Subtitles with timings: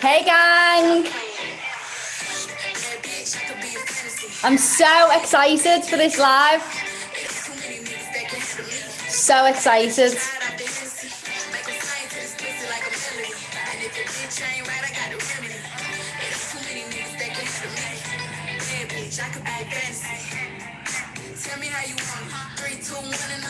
[0.00, 1.06] Hey, gang!
[4.42, 6.62] I'm so excited for this live.
[9.10, 10.16] So excited.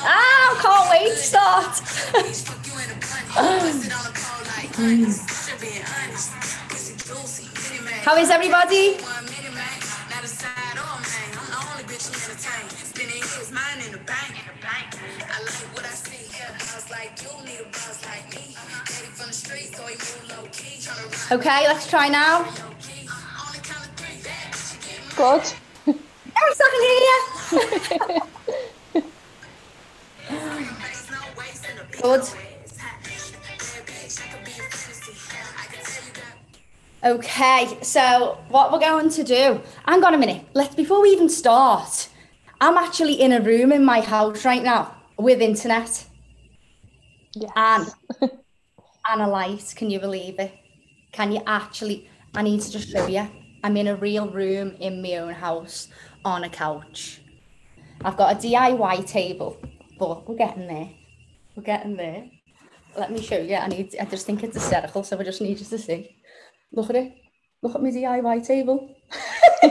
[0.03, 1.77] Ah, I can't wait to start.
[8.03, 8.97] How is everybody?
[21.31, 22.45] Okay, let's try now.
[25.17, 25.43] Good.
[25.87, 27.01] Yes, I can hear
[29.01, 29.05] you.
[32.03, 32.25] Good.
[37.03, 40.45] Okay, so what we're going to do, hang on a minute.
[40.53, 42.11] Let's before we even start,
[42.61, 46.05] I'm actually in a room in my house right now with internet
[47.33, 47.51] Yes.
[47.57, 47.87] and
[49.11, 49.73] and a light.
[49.77, 50.53] Can you believe it?
[51.13, 52.11] Can you actually?
[52.35, 53.27] I need to just show you.
[53.65, 55.89] I'm in a real room in my own house
[56.25, 57.23] on a couch.
[58.05, 59.57] I've got a DIY table,
[59.99, 60.91] but we're getting there.
[61.57, 62.27] We're getting there.
[62.97, 63.55] Let me show you.
[63.55, 63.97] I need.
[63.99, 66.17] I just think it's hysterical, so I just need you to see.
[66.73, 67.13] Look at it.
[67.63, 68.95] Look at my DIY table.
[69.63, 69.69] How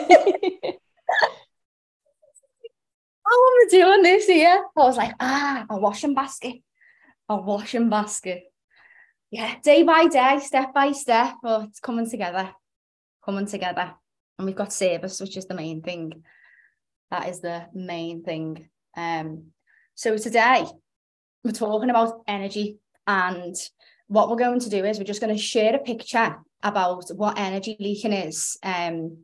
[3.36, 4.64] am I doing this here?
[4.76, 6.56] I was like, ah, a washing basket.
[7.30, 8.44] A washing basket.
[9.32, 12.52] Yeah, day by day, step by step, but it's coming together.
[13.24, 13.94] Coming together.
[14.38, 16.24] And we've got service, which is the main thing.
[17.12, 18.70] That is the main thing.
[18.96, 19.52] Um,
[19.96, 20.66] so today
[21.44, 23.56] we're talking about energy and
[24.08, 27.40] what we're going to do is we're just going to share a picture about what
[27.40, 29.18] energy leaking is um,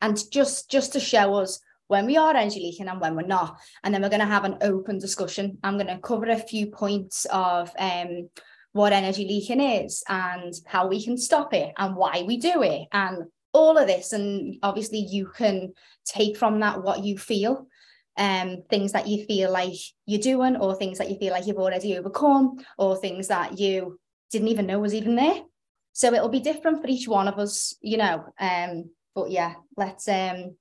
[0.00, 3.58] and just just to show us when we are energy leaking and when we're not.
[3.82, 5.58] And then we're going to have an open discussion.
[5.64, 8.30] I'm going to cover a few points of um,
[8.70, 12.86] what energy leaking is and how we can stop it and why we do it
[12.92, 14.12] and all of this.
[14.12, 15.72] And obviously you can
[16.04, 17.66] take from that what you feel
[18.16, 19.74] um things that you feel like
[20.04, 23.98] you're doing or things that you feel like you've already overcome or things that you
[24.32, 25.40] didn't even know was even there
[25.92, 30.08] so it'll be different for each one of us you know um but yeah let's
[30.08, 30.56] um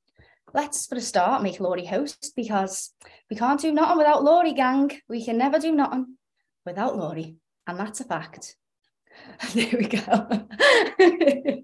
[0.53, 2.94] let's for a start make Laurie host because
[3.29, 4.91] we can't do nothing without Laurie gang.
[5.07, 6.18] We can never do nothing
[6.66, 7.35] without Laurie
[7.68, 8.56] and that's a fact.
[9.53, 11.63] There we go.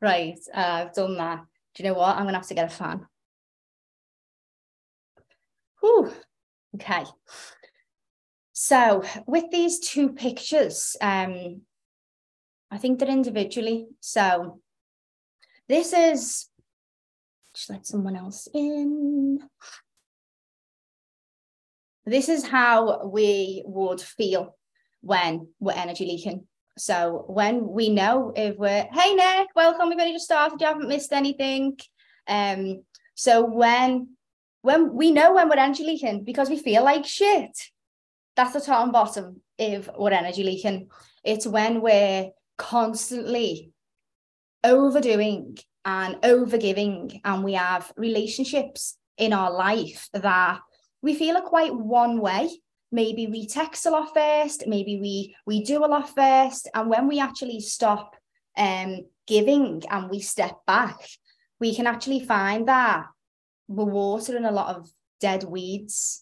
[0.00, 1.44] Right uh, I've done that.
[1.74, 2.16] Do you know what?
[2.16, 3.06] I'm gonna have to get a fan.
[5.80, 6.12] Whew.
[6.74, 7.04] Okay.
[8.52, 11.62] So with these two pictures, um,
[12.72, 13.86] I think they're individually.
[14.00, 14.60] So
[15.68, 16.48] this is
[17.54, 19.40] just let someone else in.
[22.06, 24.56] This is how we would feel
[25.02, 26.46] when we're energy leaking.
[26.78, 30.88] So when we know if we're, hey Nick, welcome, we've only just started, you haven't
[30.88, 31.78] missed anything.
[32.26, 32.84] Um,
[33.14, 34.16] so when
[34.62, 37.58] when we know when we're energy leaking because we feel like shit.
[38.36, 40.88] That's the top and bottom if we're energy leaking.
[41.22, 42.30] It's when we're
[42.62, 43.72] constantly
[44.62, 50.60] overdoing and overgiving, and we have relationships in our life that
[51.02, 52.48] we feel are quite one way.
[52.92, 57.08] Maybe we text a lot first, maybe we we do a lot first, and when
[57.08, 58.14] we actually stop
[58.56, 60.98] um giving and we step back,
[61.58, 63.06] we can actually find that
[63.66, 64.90] we're watering a lot of
[65.20, 66.21] dead weeds.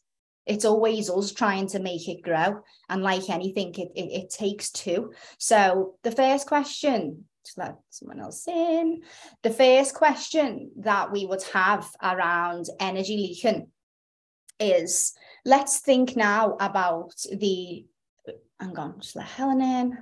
[0.51, 2.63] It's always us trying to make it grow.
[2.89, 5.13] And like anything, it, it, it takes two.
[5.39, 7.25] So the first question,
[7.57, 9.03] let someone else in.
[9.43, 13.69] The first question that we would have around energy leaking
[14.59, 17.87] is let's think now about the
[18.61, 19.99] on, just let Helen in.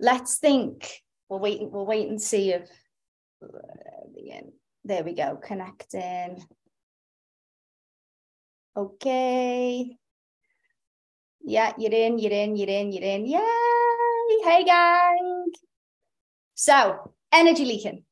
[0.00, 1.02] Let's think.
[1.28, 2.68] We'll wait, we'll wait and see if
[3.42, 3.48] uh,
[4.84, 6.44] there we go, connecting.
[8.76, 9.98] Okay.
[11.44, 13.26] Yeah, you're in, you're in, you're in, you're in.
[13.26, 14.44] Yay!
[14.44, 15.52] Hey, gang.
[16.54, 18.04] So, energy leaking.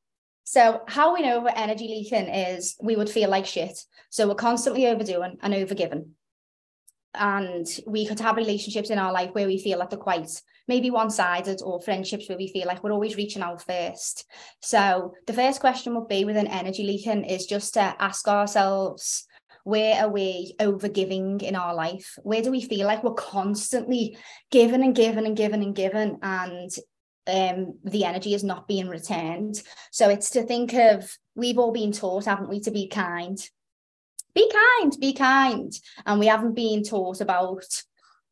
[0.43, 3.85] So, how we know we're energy leaking is we would feel like shit.
[4.09, 6.09] So, we're constantly overdoing and overgiving.
[7.15, 10.29] And we could have relationships in our life where we feel like they're quite
[10.67, 14.25] maybe one sided or friendships where we feel like we're always reaching out first.
[14.61, 19.25] So, the first question would be with an energy leaking is just to ask ourselves
[19.63, 22.17] where are we over giving in our life?
[22.23, 24.17] Where do we feel like we're constantly
[24.49, 26.17] giving and giving and giving and giving?
[26.21, 26.71] And
[27.27, 29.61] um, the energy is not being returned.
[29.91, 33.37] So it's to think of we've all been taught, haven't we, to be kind.
[34.33, 35.71] Be kind, be kind.
[36.05, 37.65] And we haven't been taught about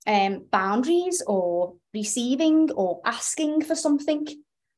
[0.07, 4.25] um, boundaries or receiving or asking for something.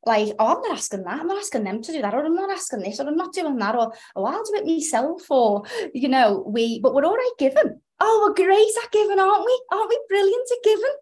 [0.05, 1.19] Like, oh, I'm not asking that.
[1.19, 3.33] I'm not asking them to do that, or I'm not asking this, or I'm not
[3.33, 5.63] doing that, or oh, I'll do it myself, or
[5.93, 6.79] you know, we.
[6.79, 7.79] But we're all right giving.
[7.99, 9.61] Oh, we're great at giving, aren't we?
[9.71, 10.95] Aren't we brilliant at giving?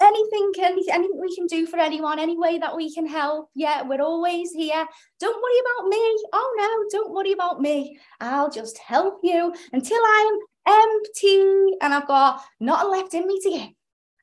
[0.00, 3.50] anything, anything, anything we can do for anyone, any way that we can help.
[3.54, 4.86] Yeah, we're always here.
[5.18, 6.24] Don't worry about me.
[6.32, 7.98] Oh no, don't worry about me.
[8.20, 13.50] I'll just help you until I'm empty and I've got not left in me to
[13.50, 13.68] give.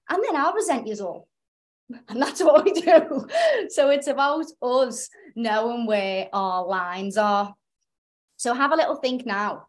[0.09, 1.26] And then I'll resent you all.
[2.09, 3.27] And that's what we do.
[3.69, 7.53] So it's about us knowing where our lines are.
[8.37, 9.67] So have a little think now,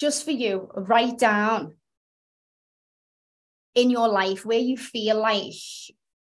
[0.00, 1.74] just for you, write down
[3.74, 5.54] in your life where you feel like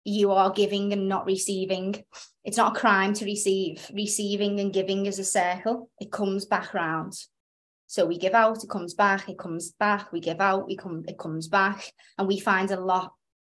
[0.04, 2.04] you are giving and not receiving.
[2.44, 3.90] It's not a crime to receive.
[3.94, 5.90] Receiving and giving is a circle.
[6.00, 7.14] It comes back round.
[7.88, 11.04] So we give out, it comes back, it comes back, we give out, we come,
[11.08, 11.92] it comes back.
[12.18, 13.14] And we find a lot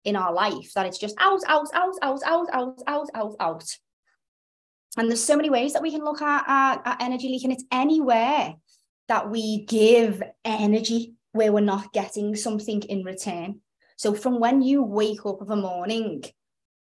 [0.06, 3.66] in our life that it's just out, out, out, out, out, out, out, out, out.
[4.98, 7.52] And there's so many ways that we can look at, at energy leaking.
[7.52, 8.54] It's anywhere
[9.10, 13.60] that we give energy where we're not getting something in return.
[13.98, 16.24] So from when you wake up of a morning,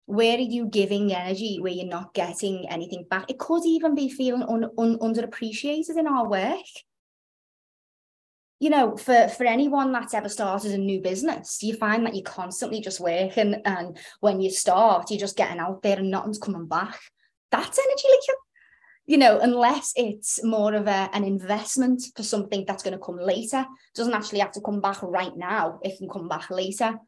[0.06, 3.31] where are you giving energy where you're not getting anything back?
[3.31, 6.65] It could even be feeling un, un, underappreciated in our work.
[8.64, 12.22] You know, for, for anyone that's ever started a new business, you find that you're
[12.22, 13.61] constantly just working.
[13.66, 16.99] And when you start, you're just getting out there and nothing's coming back.
[17.50, 18.34] That's energy leaking
[19.06, 23.19] you know, unless it's more of a, an investment for something that's going to come
[23.19, 25.78] later, it doesn't actually have to come back right now.
[25.82, 26.99] It can come back later.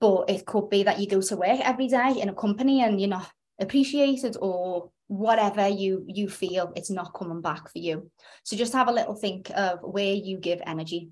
[0.00, 3.00] But it could be that you go to work every day in a company and
[3.00, 8.10] you're not appreciated or whatever you you feel it's not coming back for you.
[8.44, 11.08] So just have a little think of where you give energy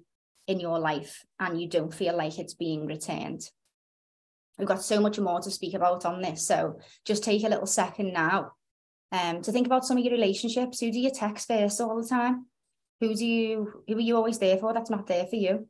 [0.46, 3.50] in your life and you don't feel like it's being returned.
[4.58, 6.46] We've got so much more to speak about on this.
[6.46, 8.52] So just take a little second now
[9.12, 10.80] um, to think about some of your relationships.
[10.80, 12.46] Who do you text first all the time?
[13.00, 15.68] Who do you who are you always there for that's not there for you?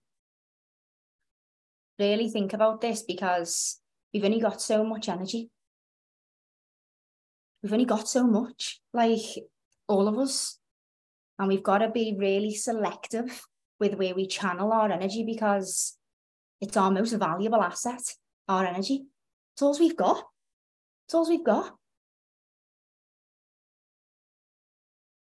[1.99, 3.81] Really think about this because
[4.13, 5.51] we've only got so much energy.
[7.63, 9.21] We've only got so much, like
[9.89, 10.59] all of us.
[11.39, 13.45] And we've got to be really selective
[13.79, 15.97] with where we channel our energy because
[16.61, 18.03] it's our most valuable asset,
[18.49, 19.05] our energy.
[19.55, 20.25] It's all we've got.
[21.07, 21.77] It's all we've got.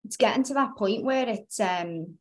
[0.04, 2.18] it's getting to that point where it's um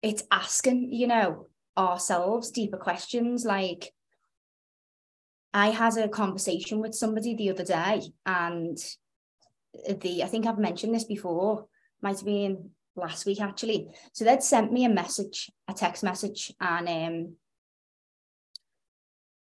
[0.00, 3.92] it's asking, you know, ourselves deeper questions like
[5.52, 8.78] I had a conversation with somebody the other day and
[9.88, 11.66] the I think I've mentioned this before,
[12.02, 13.88] might have been last week actually.
[14.12, 17.36] So they'd sent me a message, a text message, and um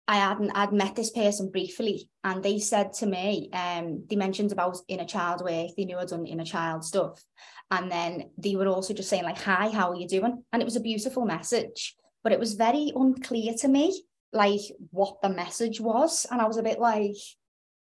[0.07, 4.51] I hadn't I'd met this person briefly and they said to me, um, they mentioned
[4.51, 7.23] about inner child work, they knew I'd done inner child stuff.
[7.69, 10.43] And then they were also just saying, like, hi, how are you doing?
[10.51, 14.01] And it was a beautiful message, but it was very unclear to me,
[14.31, 14.61] like
[14.91, 16.25] what the message was.
[16.29, 17.15] And I was a bit like,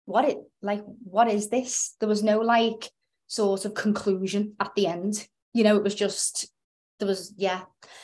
[0.05, 1.95] what it like, what is this?
[2.00, 2.90] There was no like
[3.26, 5.26] sort of conclusion at the end.
[5.52, 6.49] You know, it was just
[6.99, 7.62] there was, yeah.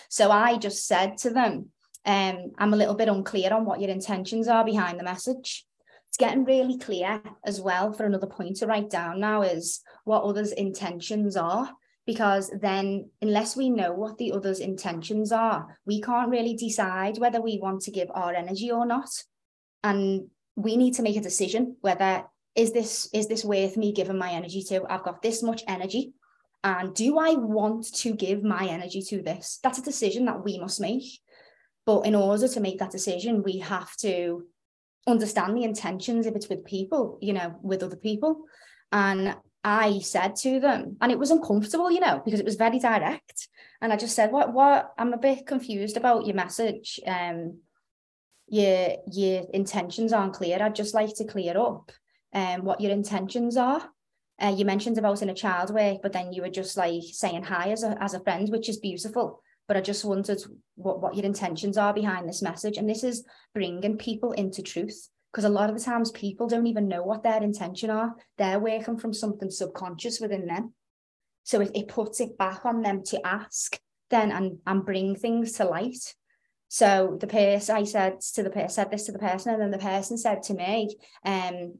[0.08, 1.70] So I just said to them,
[2.04, 5.66] um, I'm a little bit unclear on what your intentions are behind the message.
[6.08, 10.22] It's getting really clear as well for another point to write down now is what
[10.22, 11.70] others' intentions are.
[12.08, 17.38] Because then, unless we know what the other's intentions are, we can't really decide whether
[17.38, 19.10] we want to give our energy or not.
[19.84, 22.24] And we need to make a decision whether
[22.54, 24.86] is this is this worth me giving my energy to?
[24.88, 26.14] I've got this much energy.
[26.64, 29.58] And do I want to give my energy to this?
[29.62, 31.04] That's a decision that we must make.
[31.84, 34.46] But in order to make that decision, we have to
[35.06, 38.44] understand the intentions if it's with people, you know, with other people.
[38.92, 39.36] And
[39.68, 43.48] I said to them, and it was uncomfortable, you know, because it was very direct.
[43.82, 44.54] And I just said, "What?
[44.54, 44.94] What?
[44.96, 46.98] I'm a bit confused about your message.
[47.06, 47.58] Um,
[48.46, 50.62] your your intentions aren't clear.
[50.62, 51.92] I'd just like to clear up
[52.32, 53.82] um what your intentions are."
[54.40, 57.70] Uh, you mentioned about inner child way, but then you were just like saying hi
[57.70, 60.40] as a as a friend, which is beautiful but I just wondered
[60.76, 62.78] what, what your intentions are behind this message.
[62.78, 66.66] And this is bringing people into truth because a lot of the times people don't
[66.66, 68.14] even know what their intention are.
[68.38, 70.75] They're working from something subconscious within them.
[71.44, 73.78] So it, it puts it back on them to ask
[74.11, 76.14] then and, and bring things to light.
[76.68, 79.70] So the person, I said to the person, said this to the person, and then
[79.70, 81.75] the person said to me, um,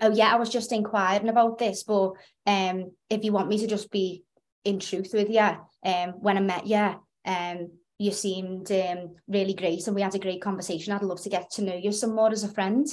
[0.00, 2.12] oh yeah, I was just inquiring about this, but
[2.46, 4.24] um, if you want me to just be
[4.64, 5.50] in truth with you,
[5.84, 7.70] um, when I met you, um,
[8.02, 10.92] you seemed um, really great and we had a great conversation.
[10.92, 12.86] I'd love to get to know you some more as a friend.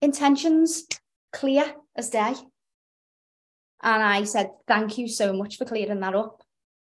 [0.00, 0.86] Intentions
[1.32, 2.34] clear as day.
[3.82, 6.42] And I said, thank you so much for clearing that up.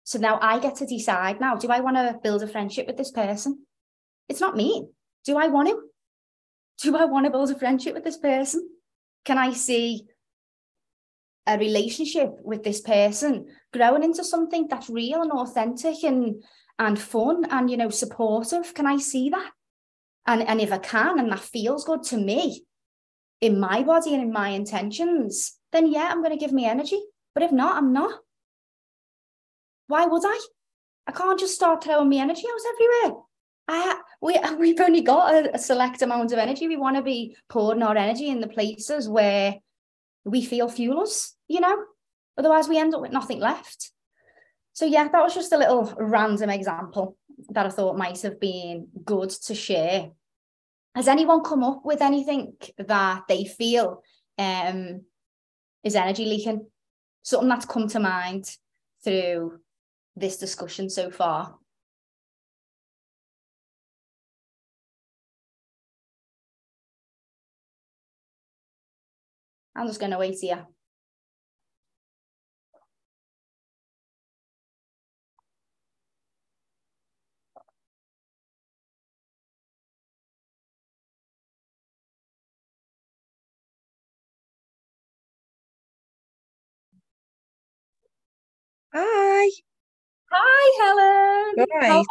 [0.06, 2.98] So now I get to decide now, do I want to build a friendship with
[2.98, 3.66] this person?
[4.28, 4.88] It's not me.
[5.26, 5.82] Do I want to?
[6.82, 8.68] Do I want to build a friendship with this person?
[9.26, 10.08] Can I see
[11.46, 16.44] a relationship with this person growing into something that's real and authentic and
[16.80, 19.52] and fun and you know supportive can i see that
[20.26, 22.64] and and if i can and that feels good to me
[23.42, 27.00] in my body and in my intentions then yeah i'm going to give me energy
[27.34, 28.20] but if not i'm not
[29.88, 30.40] why would i
[31.08, 33.22] i can't just start throwing me energy out everywhere
[33.72, 36.68] I, we, we've only got a, a select amount of energy.
[36.68, 39.58] We want to be pouring our energy in the places where
[40.26, 41.78] we feel fuel us, you know?
[42.38, 43.92] Otherwise, we end up with nothing left.
[44.74, 47.18] So, yeah, that was just a little random example
[47.50, 50.12] that I thought might have been good to share.
[50.96, 54.04] Has anyone come up with anything that they feel
[54.38, 55.02] um,
[55.84, 56.68] is energy leaking?
[57.24, 58.50] Something that's come to mind
[59.04, 59.60] through
[60.16, 61.56] this discussion so far?
[69.76, 70.66] I'm just going to wait here.
[88.94, 89.50] Hi.
[90.32, 91.68] Hi, Helen.
[91.74, 92.06] Right.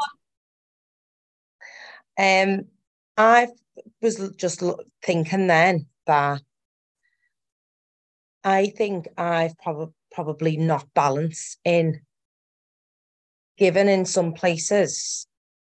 [2.18, 2.64] Um,
[3.16, 3.48] I
[4.00, 4.62] was just
[5.02, 6.42] thinking then that
[8.44, 12.00] I think I've probably probably not balanced in
[13.56, 15.26] giving in some places,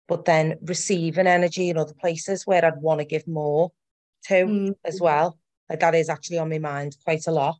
[0.08, 3.72] but then receiving energy in other places where I'd want to give more
[4.24, 4.74] to mm.
[4.84, 5.38] as well.
[5.68, 7.56] Like that is actually on my mind quite a lot.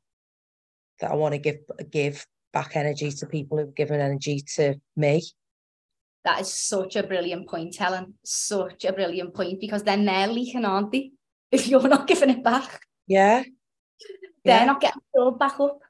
[1.01, 1.59] That I want to give
[1.91, 5.23] give back energy to people who've given energy to me.
[6.25, 8.15] That is such a brilliant point, Helen.
[8.25, 11.13] Such a brilliant point because then they're leaking, aren't they?
[11.53, 12.81] If you're not giving it back.
[13.07, 13.43] Yeah.
[14.43, 14.65] They're yeah.
[14.65, 15.81] not getting filled back up.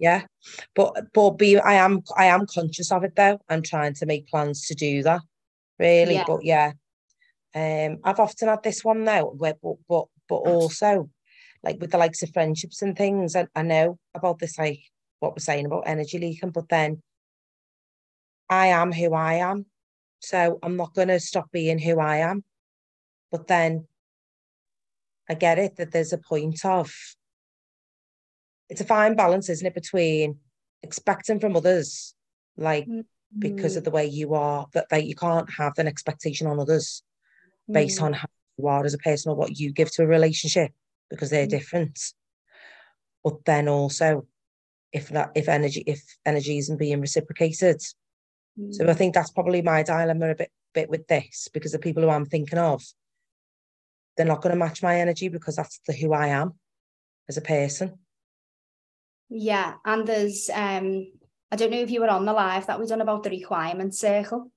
[0.00, 0.22] Yeah.
[0.74, 3.38] But but be I am I am conscious of it though.
[3.48, 5.20] I'm trying to make plans to do that.
[5.78, 6.14] Really.
[6.14, 6.24] Yeah.
[6.26, 6.72] But yeah.
[7.54, 11.08] Um I've often had this one now where but but but also
[11.62, 14.80] like with the likes of friendships and things, I, I know about this like
[15.24, 17.02] what we're saying about energy leaking, but then
[18.48, 19.66] I am who I am.
[20.20, 22.44] So I'm not going to stop being who I am.
[23.30, 23.86] But then
[25.28, 26.94] I get it that there's a point of,
[28.68, 30.38] it's a fine balance, isn't it, between
[30.82, 32.14] expecting from others,
[32.56, 33.00] like mm-hmm.
[33.38, 37.02] because of the way you are, that like, you can't have an expectation on others
[37.70, 38.06] based mm-hmm.
[38.06, 38.28] on how
[38.58, 40.70] you are as a person or what you give to a relationship
[41.10, 41.56] because they're mm-hmm.
[41.56, 41.98] different.
[43.24, 44.26] But then also
[44.94, 47.80] if that if energy if energy isn't being reciprocated.
[48.58, 48.72] Mm.
[48.72, 52.02] So I think that's probably my dilemma a bit bit with this because the people
[52.02, 52.82] who I'm thinking of,
[54.16, 56.54] they're not going to match my energy because that's the who I am
[57.28, 57.98] as a person.
[59.28, 61.12] Yeah, and there's um
[61.50, 63.94] I don't know if you were on the live that we done about the requirement
[63.94, 64.50] circle.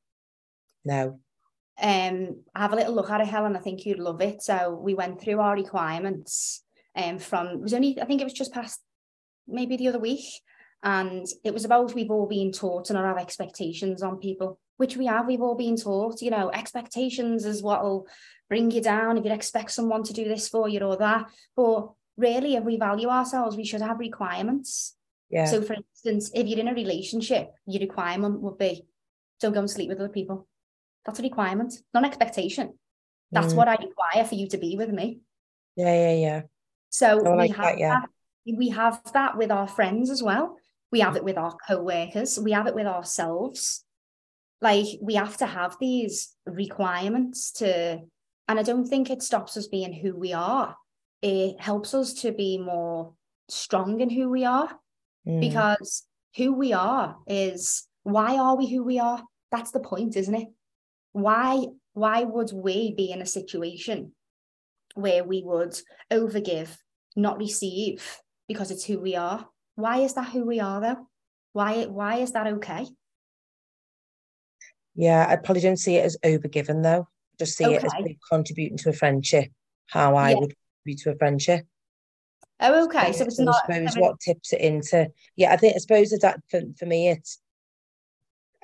[0.85, 1.19] No.
[1.79, 3.55] Um, have a little look at it, Helen.
[3.55, 4.41] I think you'd love it.
[4.41, 6.63] So we went through our requirements
[6.95, 8.81] um, from it was only I think it was just past
[9.47, 10.25] maybe the other week.
[10.83, 14.95] And it was about we've all been taught and I have expectations on people, which
[14.95, 15.27] we have.
[15.27, 18.07] We've all been taught, you know, expectations is what will
[18.49, 21.25] bring you down if you expect someone to do this for you or that.
[21.55, 24.95] But really, if we value ourselves, we should have requirements.
[25.29, 25.45] Yeah.
[25.45, 28.85] So, for instance, if you're in a relationship, your requirement would be
[29.41, 30.47] don't go and sleep with other people.
[31.05, 32.73] That's a requirement, not an expectation.
[33.31, 33.57] That's mm.
[33.57, 35.19] what I require for you to be with me.
[35.75, 36.41] Yeah, yeah, yeah.
[36.89, 37.99] So like we have that, yeah.
[37.99, 38.09] that
[38.55, 40.57] we have that with our friends as well.
[40.91, 42.39] We have it with our co-workers.
[42.39, 43.83] We have it with ourselves.
[44.61, 47.99] Like we have to have these requirements to,
[48.47, 50.75] and I don't think it stops us being who we are.
[51.21, 53.13] It helps us to be more
[53.49, 54.69] strong in who we are
[55.27, 55.39] mm.
[55.39, 56.03] because
[56.35, 59.21] who we are is why are we who we are?
[59.51, 60.47] That's the point, isn't it?
[61.11, 64.13] Why why would we be in a situation
[64.93, 65.79] where we would
[66.11, 66.77] overgive,
[67.15, 69.47] not receive, because it's who we are.
[69.75, 71.07] Why is that who we are though?
[71.53, 72.87] Why why is that okay?
[74.95, 77.07] Yeah, I probably don't see it as overgiven though.
[77.37, 77.93] Just see it as
[78.31, 79.51] contributing to a friendship,
[79.87, 80.37] how I Yeah.
[80.39, 81.67] would contribute to a friendship.
[82.59, 83.11] Oh, okay.
[83.11, 83.55] So it's I not.
[83.65, 85.11] suppose what tips it into.
[85.35, 87.39] Yeah, I think I suppose that that for, for me it's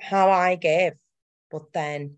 [0.00, 0.94] how I give,
[1.50, 2.16] but then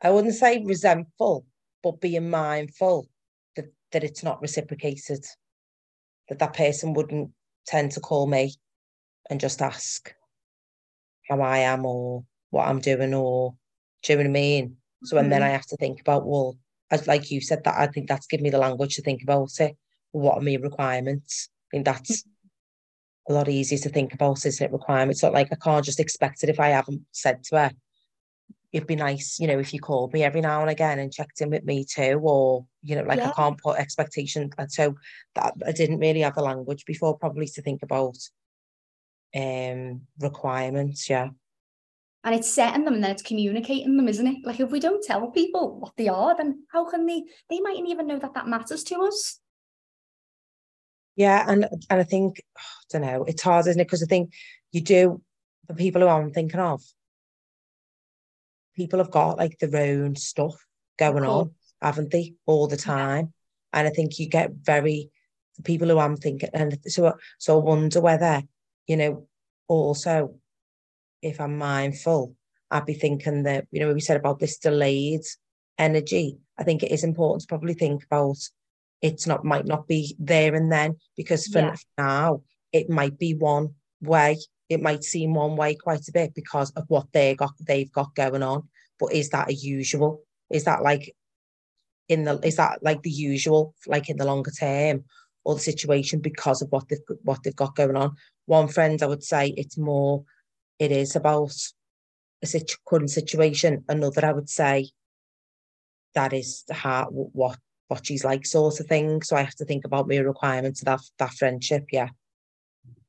[0.00, 1.44] I wouldn't say resentful,
[1.82, 3.08] but being mindful
[3.56, 5.24] that, that it's not reciprocated.
[6.28, 7.30] That that person wouldn't
[7.66, 8.54] tend to call me
[9.30, 10.14] and just ask
[11.28, 13.54] how I am or what I'm doing or
[14.02, 14.76] do you know what I mean?
[15.04, 15.46] So and then Mhm.
[15.46, 16.58] I have to think about, well,
[16.90, 19.50] as like you said, that I think that's given me the language to think about
[19.60, 19.76] it.
[20.12, 21.48] What are my requirements?
[21.66, 22.24] I think that's
[23.28, 24.72] a lot easier to think about, isn't it?
[24.72, 25.22] Requirements.
[25.22, 27.70] Not like I can't just expect it if I haven't said to her,
[28.72, 31.40] it'd be nice, you know, if you called me every now and again and checked
[31.42, 33.28] in with me too, or you know, like Yeah.
[33.28, 34.52] I can't put expectations.
[34.58, 34.94] And so
[35.34, 38.16] that I didn't really have the language before, probably to think about
[39.36, 41.08] um requirements.
[41.08, 41.28] Yeah.
[42.24, 44.38] And it's setting them and then it's communicating them, isn't it?
[44.44, 47.24] Like if we don't tell people what they are, then how can they?
[47.50, 49.40] They mightn't even know that that matters to us.
[51.16, 52.60] Yeah, and and I think I
[52.90, 53.84] don't know, it's hard, isn't it?
[53.84, 54.32] Because I think
[54.70, 55.20] you do
[55.68, 56.82] the people who I'm thinking of,
[58.74, 60.54] people have got like their own stuff
[60.98, 61.50] going on,
[61.80, 63.32] haven't they, all the time?
[63.72, 65.10] And I think you get very
[65.56, 68.42] the people who I'm thinking, and so so I wonder whether
[68.86, 69.26] you know
[69.68, 70.36] also
[71.22, 72.34] if I'm mindful,
[72.70, 75.22] I'd be thinking that you know we said about this delayed
[75.78, 76.38] energy.
[76.58, 78.36] I think it is important to probably think about
[79.00, 81.74] it's not might not be there and then because for Yeah.
[81.98, 84.38] now it might be one way.
[84.72, 88.14] It might seem one way quite a bit because of what they got they've got
[88.14, 88.68] going on.
[88.98, 90.22] But is that a usual?
[90.50, 91.14] Is that like
[92.08, 95.04] in the is that like the usual, like in the longer term,
[95.44, 98.16] or the situation because of what they've what they've got going on?
[98.46, 100.24] One friend I would say it's more
[100.78, 101.54] it is about
[102.42, 103.84] a situ- current situation.
[103.88, 104.90] Another I would say
[106.14, 109.22] that is how what what she's like sort of thing.
[109.22, 111.86] So I have to think about my requirements of that that friendship.
[111.92, 112.08] Yeah.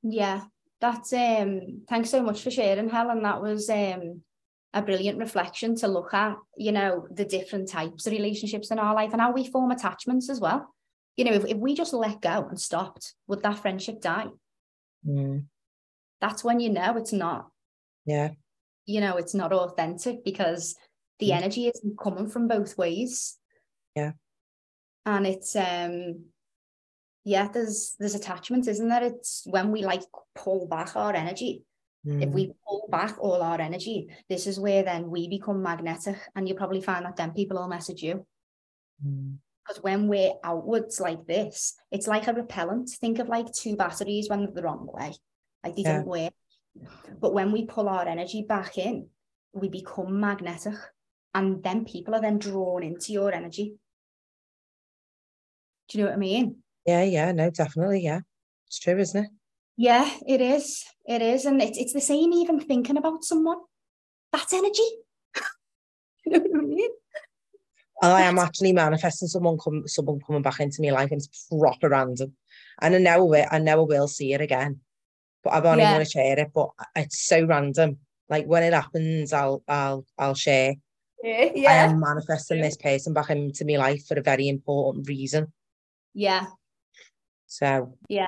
[0.04, 0.41] Yeah,
[0.84, 3.24] that's um thanks so much for sharing, Helen.
[3.24, 4.22] That was um
[4.74, 8.93] a brilliant reflection to look at, you know, the different types of relationships in our
[8.93, 10.74] life and how we form attachments as well.
[11.15, 14.28] You know, if, if we just let go and stopped, would that friendship die?
[15.08, 15.46] Mm,
[16.19, 17.50] That's when you know it's not,
[18.06, 18.32] yeah.
[18.86, 20.76] you know, it's not authentic because
[21.19, 21.38] the Mm.
[21.38, 23.38] energy isn't coming from both ways.
[23.96, 24.13] Yeah.
[25.06, 26.26] And it's um
[27.23, 29.03] yeah, there's there's attachments, isn't there?
[29.03, 30.03] It's when we like
[30.36, 31.63] pull back our energy
[32.05, 36.17] if mm, we pull back all our energy, this is where then we become magnetic.
[36.36, 38.25] And you probably find that then people will message you.
[39.05, 42.89] mm, Because when we're outwards like this, it's like a repellent.
[42.89, 45.13] Think of like two batteries when they're the wrong way,
[45.63, 45.93] like they Yeah.
[45.99, 46.33] don't work.
[47.21, 49.07] But when we pull our energy back in,
[49.53, 50.75] we become magnetic.
[51.33, 53.75] And then people are then drawn into your energy.
[55.88, 56.62] Do you know what I mean?
[56.86, 58.22] Yeah, yeah, no, definitely, yeah.
[58.67, 59.32] It's true, isn't it?
[59.78, 60.84] Yeah, it is.
[61.06, 61.46] It is.
[61.46, 63.60] And it's, it's the same even thinking about someone.
[64.32, 64.84] That's energy.
[66.26, 66.89] you know what I mean?
[68.02, 71.89] I am actually manifesting someone come someone coming back into my life and it's proper
[71.89, 72.34] random.
[72.82, 74.82] And I know it, I know I will see it again.
[75.43, 75.93] But I don't even Yeah.
[75.93, 76.52] want to share it.
[76.54, 78.00] But it's so random.
[78.30, 80.76] Like when it happens, I'll I'll I'll share.
[81.24, 81.69] Yeah.
[81.69, 82.63] I am manifesting true.
[82.63, 85.54] this person back into my life for a very important reason.
[86.13, 86.48] Yeah.
[87.53, 88.27] So Yeah.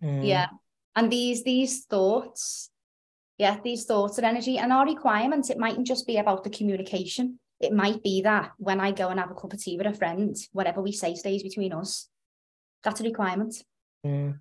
[0.00, 0.46] mm, Yeah.
[0.94, 2.70] And these these thoughts,
[3.38, 7.40] yeah, these thoughts and energy and our requirements, it mightn't just be about the communication.
[7.58, 9.94] It might be that when I go and have a cup of tea with a
[9.94, 12.08] friend, whatever we say stays between us.
[12.84, 13.54] That's a requirement.
[14.06, 14.38] mm,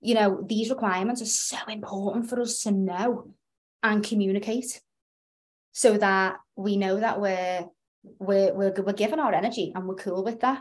[0.00, 3.34] You know, these requirements are so important for us to know
[3.82, 4.80] and communicate
[5.72, 7.66] so that we know that we're
[8.18, 10.60] we're we're, we're giving our energy and we're cool with that.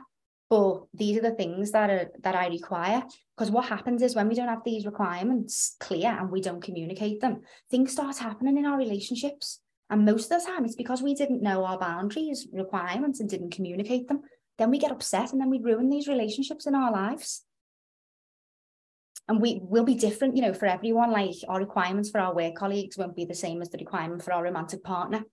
[0.54, 3.02] But these are the things that are that I require.
[3.36, 7.22] Because what happens is when we don't have these requirements clear and we don't communicate
[7.22, 9.62] them, things start happening in our relationships.
[9.90, 13.56] And most of the time it's because we didn't know our boundaries, requirements, and didn't
[13.56, 14.22] communicate them.
[14.60, 17.44] Then we get upset and then we ruin these relationships in our lives.
[19.28, 21.10] And we will be different, you know, for everyone.
[21.10, 24.34] Like our requirements for our work colleagues won't be the same as the requirement for
[24.34, 25.26] our romantic partner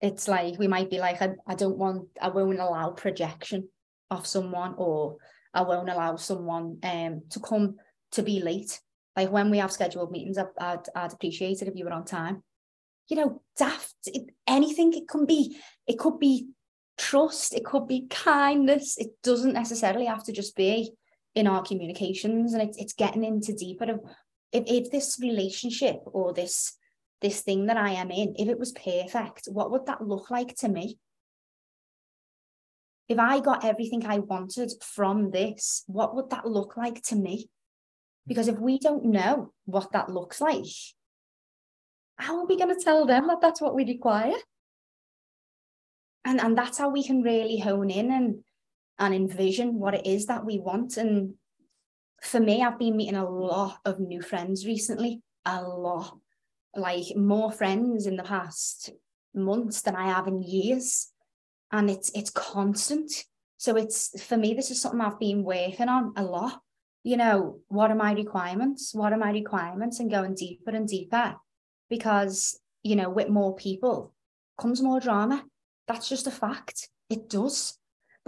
[0.00, 3.68] it's like we might be like I, I don't want I won't allow projection
[4.10, 5.16] of someone or
[5.52, 7.76] I won't allow someone um to come
[8.12, 8.80] to be late.
[9.16, 12.04] Like when we have scheduled meetings I'd, I'd, I'd appreciate it if you were on
[12.04, 12.42] time.
[13.08, 16.48] You know daft it, anything it can be it could be
[16.96, 18.96] trust it could be kindness.
[18.98, 20.92] It doesn't necessarily have to just be
[21.34, 23.98] in our communications and it's, it's getting into deeper
[24.52, 26.77] if, if this relationship or this
[27.20, 30.56] this thing that I am in, if it was perfect, what would that look like
[30.58, 30.98] to me?
[33.08, 37.48] If I got everything I wanted from this, what would that look like to me?
[38.26, 40.66] Because if we don't know what that looks like,
[42.16, 44.34] how are we going to tell them that that's what we require?
[46.24, 48.44] And, and that's how we can really hone in and,
[48.98, 50.98] and envision what it is that we want.
[50.98, 51.34] And
[52.22, 56.18] for me, I've been meeting a lot of new friends recently, a lot,
[56.76, 58.90] like more friends in the past
[59.34, 61.08] months than I have in years.
[61.72, 63.12] And it's it's constant.
[63.58, 66.60] So it's for me, this is something I've been working on a lot.
[67.02, 68.94] You know, what are my requirements?
[68.94, 70.00] What are my requirements?
[70.00, 71.36] And going deeper and deeper.
[71.90, 74.14] Because, you know, with more people
[74.60, 75.44] comes more drama.
[75.86, 76.88] That's just a fact.
[77.08, 77.78] It does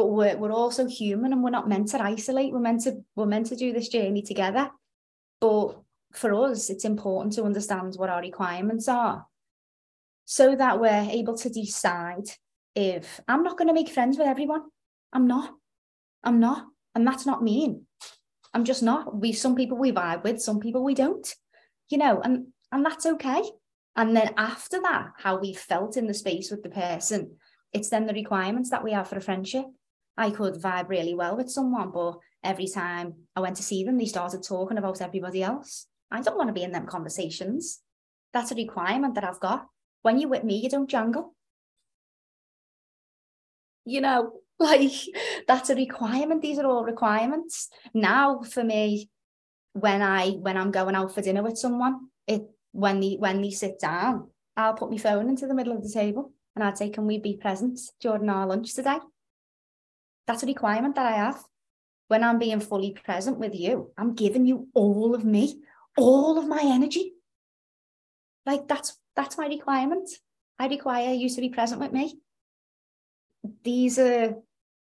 [0.01, 2.55] but we're, we're also human and we're not meant to isolate.
[2.55, 4.71] We're meant to we're meant to do this journey together.
[5.43, 5.79] But
[6.13, 9.27] for us, it's important to understand what our requirements are
[10.25, 12.29] so that we're able to decide
[12.75, 14.63] if I'm not going to make friends with everyone.
[15.13, 15.55] I'm not.
[16.23, 16.67] I'm not.
[16.95, 17.87] And that's not mean.
[18.53, 19.17] I'm just not.
[19.17, 21.35] We some people we vibe with, some people we don't.
[21.89, 23.43] You know, and and that's okay.
[23.97, 27.37] And then after that, how we felt in the space with the person,
[27.73, 29.67] it's then the requirements that we have for a friendship.
[30.17, 33.99] I could vibe really well with someone, but every time I went to see them,
[33.99, 35.87] they started talking about everybody else.
[36.11, 37.81] I don't want to be in them conversations.
[38.33, 39.67] That's a requirement that I've got.
[40.03, 41.35] When you're with me, you don't jangle.
[43.85, 44.93] You know, like
[45.47, 46.43] that's a requirement.
[46.43, 47.69] These are all requirements.
[47.95, 49.11] Now for me,
[49.73, 52.43] when I when I'm going out for dinner with someone, it
[52.73, 55.89] when they when they sit down, I'll put my phone into the middle of the
[55.89, 58.99] table and I'd say, Can we be present during our lunch today?
[60.27, 61.43] That's a requirement that I have.
[62.09, 65.61] When I'm being fully present with you, I'm giving you all of me,
[66.01, 67.13] all of my energy.
[68.47, 70.09] Like that's that's my requirement.
[70.59, 72.19] I require you to be present with me.
[73.65, 74.35] These are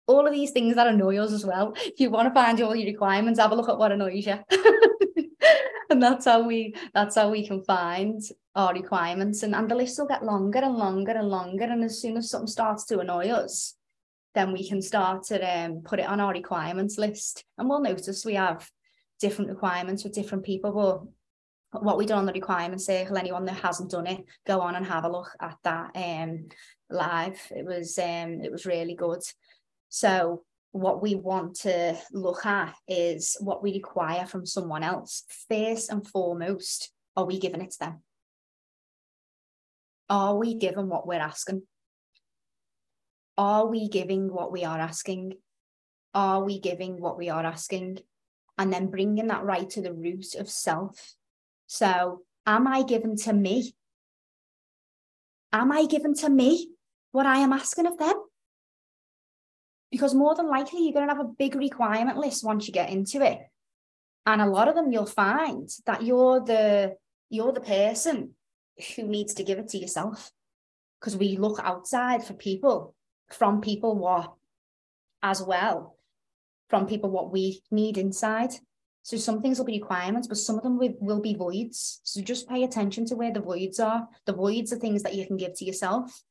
[0.07, 1.75] all of these things that annoy us as well.
[1.77, 4.39] If you want to find all your requirements, have a look at what annoys you.
[5.91, 8.23] and that's how we that's how we can find
[8.55, 9.43] our requirements.
[9.43, 11.65] And, and the list will get longer and longer and longer.
[11.65, 13.75] And as soon as something starts to annoy us,
[14.35, 17.45] then we can start to um, put it on our requirements list.
[17.59, 18.69] And we'll notice we have
[19.21, 20.73] different requirements with different people.
[21.73, 24.77] But what we done on the requirement circle, anyone that hasn't done it, go on
[24.77, 26.49] and have a look at that um,
[26.91, 27.41] live.
[27.51, 29.23] It was um, it was really good.
[29.89, 35.25] So what we want to look at is what we require from someone else.
[35.49, 38.03] First and foremost, are we giving it to them?
[40.09, 41.63] Are we giving what we're asking?
[43.39, 45.35] are we giving what we are asking?
[46.15, 47.99] Are we giving what we are asking?
[48.59, 51.15] And then bringing that right to the root of self.
[51.67, 53.75] So, am I given to me?
[55.53, 56.71] Am I given to me
[57.13, 58.15] what I am asking of them?
[59.91, 62.91] Because more than likely, you're going to have a big requirement list once you get
[62.91, 63.41] into it.
[64.25, 66.97] And a lot of them you'll find that you're the
[67.31, 68.33] you're the person
[68.97, 70.33] who needs to give it to yourself.
[71.01, 72.95] Because we look outside for people
[73.31, 74.33] from people what
[75.23, 75.96] as well
[76.69, 78.51] from people what we need inside
[79.03, 82.49] so some things will be requirements but some of them will, be voids so just
[82.49, 85.55] pay attention to where the voids are the voids are things that you can give
[85.55, 86.23] to yourself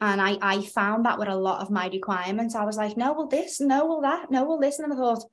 [0.00, 2.54] and I, I found that with a lot of my requirements.
[2.54, 4.78] I was like, no, well, this, no, well, that, no, well, this.
[4.78, 5.24] And I thought,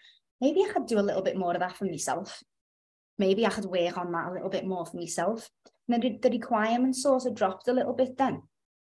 [0.41, 2.41] maybe I could do a little bit more of that for myself.
[3.19, 5.49] Maybe I could work on that a little bit more for myself.
[5.87, 8.41] And then the requirements sort of dropped a little bit then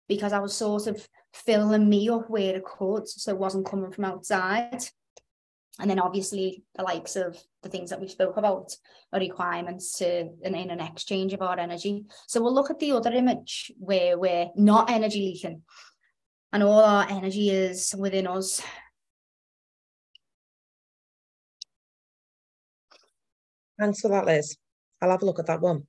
[0.09, 3.91] because I was sort of filling me up where it could, so it wasn't coming
[3.91, 4.85] from outside.
[5.79, 8.75] And then obviously the likes of the things that we spoke about
[9.13, 12.07] are requirements to in, in an exchange of our energy.
[12.27, 15.63] So we'll look at the other image where we're not energy leaking
[16.53, 18.63] and all our energy is within us.
[23.79, 24.57] Thanks for that, Liz.
[25.03, 25.87] I'll have a look at that one.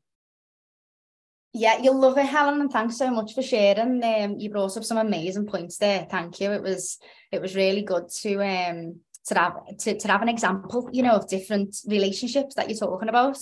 [1.57, 4.03] Yeah, you'll love it, Helen, and thanks so much for sharing.
[4.03, 6.05] Um, you brought up some amazing points there.
[6.07, 6.51] Thank you.
[6.51, 6.99] It was
[7.31, 11.13] it was really good to um to have to, to have an example, you know,
[11.13, 13.39] of different relationships that you're talking about.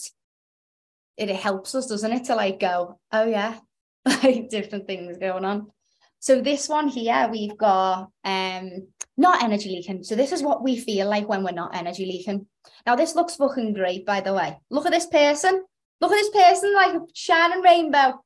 [1.18, 3.60] It, it helps us, doesn't it, to like go, oh yeah,
[4.06, 5.72] like different things going on.
[6.20, 10.06] So this one here, we've got um not energy leaking.
[10.06, 12.48] So this is what we feel like when we're not energy leaking.
[12.86, 14.58] Now this looks fucking great, by the way.
[14.70, 15.66] Look at this person.
[16.02, 18.22] Look at this person like a shining rainbow.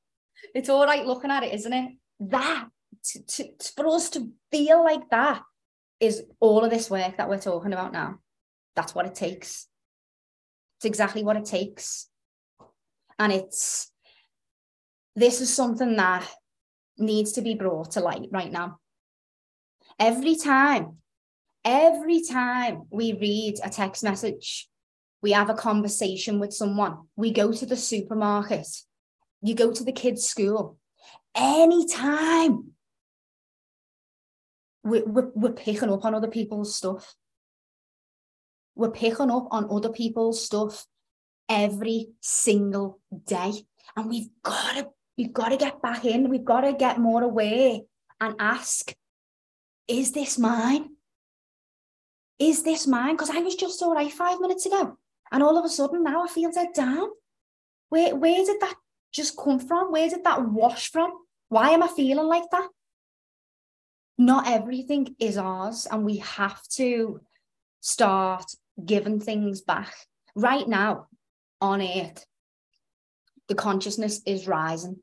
[0.56, 1.92] It's all right looking at it, isn't it?
[2.22, 2.68] That
[3.06, 5.42] to, to, for us to feel like that
[6.00, 8.20] is all of this work that we're talking about now.
[8.76, 9.68] That's what it takes.
[10.78, 12.08] It's exactly what it takes.
[13.18, 13.92] And it's
[15.16, 16.26] this is something that
[16.98, 18.80] needs to be brought to light right now.
[20.00, 20.98] Every time,
[21.66, 24.69] every time we read a text message,
[25.22, 28.68] we have a conversation with someone, we go to the supermarket,
[29.42, 30.78] you go to the kids' school,
[31.36, 32.72] anytime
[34.84, 37.16] we, we're, we're picking up on other people's stuff.
[38.76, 40.86] We're picking up on other people's stuff
[41.48, 43.52] every single day.
[43.96, 46.30] And we've got to, we've got to get back in.
[46.30, 47.80] We've got to get more aware
[48.22, 48.94] and ask,
[49.88, 50.90] is this mine?
[52.38, 53.16] Is this mine?
[53.16, 54.98] Because I was just all right five minutes ago.
[55.32, 57.10] And all of a sudden now I feel dead down.
[57.90, 58.76] Where, where did that
[59.12, 59.92] just come from?
[59.92, 61.12] Where did that wash from?
[61.50, 62.68] Why am I feeling like that?
[64.18, 67.22] Not everything is ours, and we have to
[67.80, 68.46] start
[68.86, 69.94] giving things back.
[70.36, 71.08] Right now
[71.62, 72.26] on earth,
[73.48, 74.98] the consciousness is rising.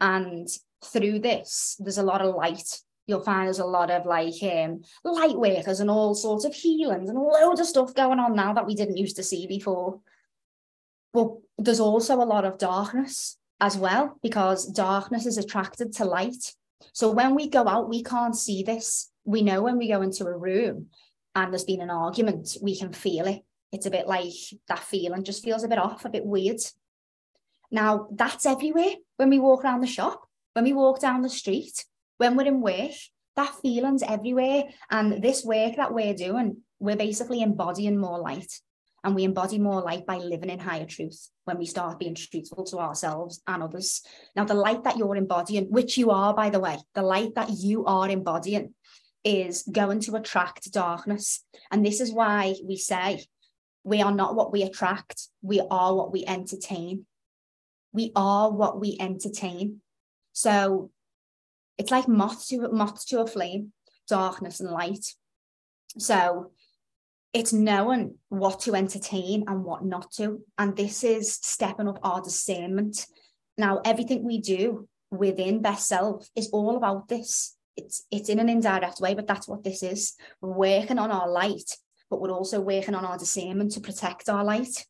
[0.00, 0.48] And
[0.84, 2.80] through this, there's a lot of light.
[3.06, 7.10] You'll find there's a lot of like um, light workers and all sorts of healings
[7.10, 10.00] and loads of stuff going on now that we didn't used to see before.
[11.12, 16.54] But there's also a lot of darkness as well, because darkness is attracted to light.
[16.92, 19.10] So when we go out, we can't see this.
[19.24, 20.86] We know when we go into a room
[21.34, 23.42] and there's been an argument, we can feel it.
[23.72, 24.32] It's a bit like
[24.68, 26.60] that feeling just feels a bit off, a bit weird.
[27.70, 28.94] Now, that's everywhere.
[29.16, 31.84] When we walk around the shop, when we walk down the street,
[32.18, 32.92] when we're in work,
[33.36, 34.64] that feeling's everywhere.
[34.90, 38.60] And this work that we're doing, we're basically embodying more light
[39.02, 42.64] and we embody more light by living in higher truth when we start being truthful
[42.64, 44.02] to ourselves and others.
[44.34, 47.50] Now, the light that you're embodying, which you are, by the way, the light that
[47.50, 48.74] you are embodying
[49.22, 51.44] is going to attract darkness.
[51.70, 53.24] And this is why we say
[53.82, 57.04] we are not what we attract, we are what we entertain.
[57.92, 59.80] We are what we entertain.
[60.32, 60.90] So
[61.78, 63.72] it's like moth to moth to a flame,
[64.08, 65.06] darkness and light.
[65.98, 66.52] So
[67.32, 70.40] it's knowing what to entertain and what not to.
[70.56, 73.06] And this is stepping up our discernment.
[73.58, 77.56] Now, everything we do within best self is all about this.
[77.76, 80.14] It's it's in an indirect way, but that's what this is.
[80.40, 81.76] We're working on our light,
[82.08, 84.86] but we're also working on our discernment to protect our light.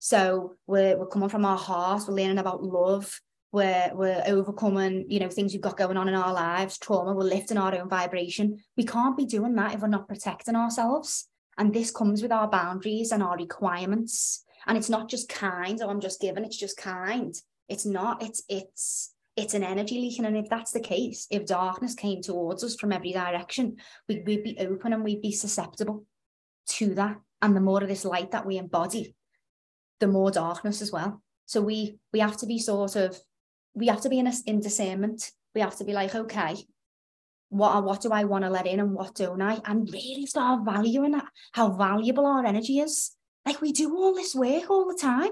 [0.00, 3.20] So we're we're coming from our heart, we're learning about love,
[3.54, 7.22] we're we're overcoming, you know, things we've got going on in our lives, trauma, we're
[7.22, 8.58] lifting our own vibration.
[8.76, 11.28] We can't be doing that if we're not protecting ourselves.
[11.56, 14.42] And this comes with our boundaries and our requirements.
[14.66, 17.32] And it's not just kind, or oh, I'm just giving, it's just kind.
[17.68, 20.24] It's not, it's it's it's an energy leaking.
[20.24, 23.76] And if that's the case, if darkness came towards us from every direction,
[24.08, 26.04] we'd, we'd be open and we'd be susceptible
[26.70, 27.18] to that.
[27.40, 29.14] And the more of this light that we embody,
[30.00, 31.22] the more darkness as well.
[31.46, 33.16] So we we have to be sort of,
[33.74, 35.30] we have to be in, a, in discernment.
[35.54, 36.56] We have to be like, okay,
[37.48, 39.60] what what do I want to let in and what don't I?
[39.64, 43.12] And really start valuing that, how valuable our energy is.
[43.46, 45.30] Like we do all this work all the time.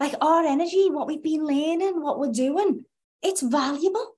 [0.00, 2.84] Like our energy, what we've been learning, what we're doing,
[3.22, 4.16] it's valuable.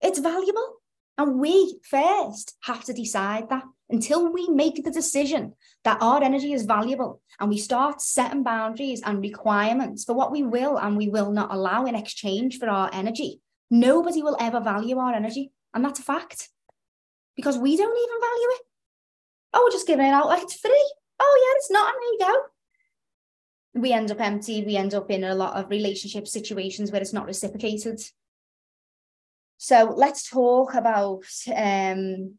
[0.00, 0.75] It's valuable.
[1.18, 6.52] And we first have to decide that until we make the decision that our energy
[6.52, 11.08] is valuable and we start setting boundaries and requirements for what we will and we
[11.08, 15.52] will not allow in exchange for our energy, nobody will ever value our energy.
[15.72, 16.48] And that's a fact
[17.34, 18.62] because we don't even value it.
[19.54, 20.92] Oh, we're just giving it out like it's free.
[21.18, 21.94] Oh, yeah, it's not.
[21.94, 22.34] And there you
[23.74, 23.80] go.
[23.80, 24.64] We end up empty.
[24.64, 28.00] We end up in a lot of relationship situations where it's not reciprocated.
[29.58, 32.34] So let's talk about um,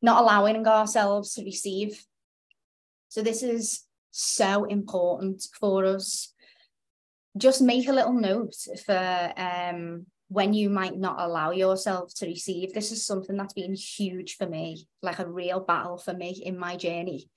[0.00, 2.04] not allowing ourselves to receive.
[3.08, 6.32] So this is so important for us.
[7.36, 12.72] Just make a little note for um, when you might not allow yourself to receive.
[12.72, 16.58] This is something that's been huge for me, like a real battle for me in
[16.58, 17.28] my journey.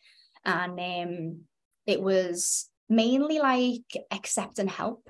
[0.44, 1.42] And um,
[1.86, 5.10] it was mainly like accept and help.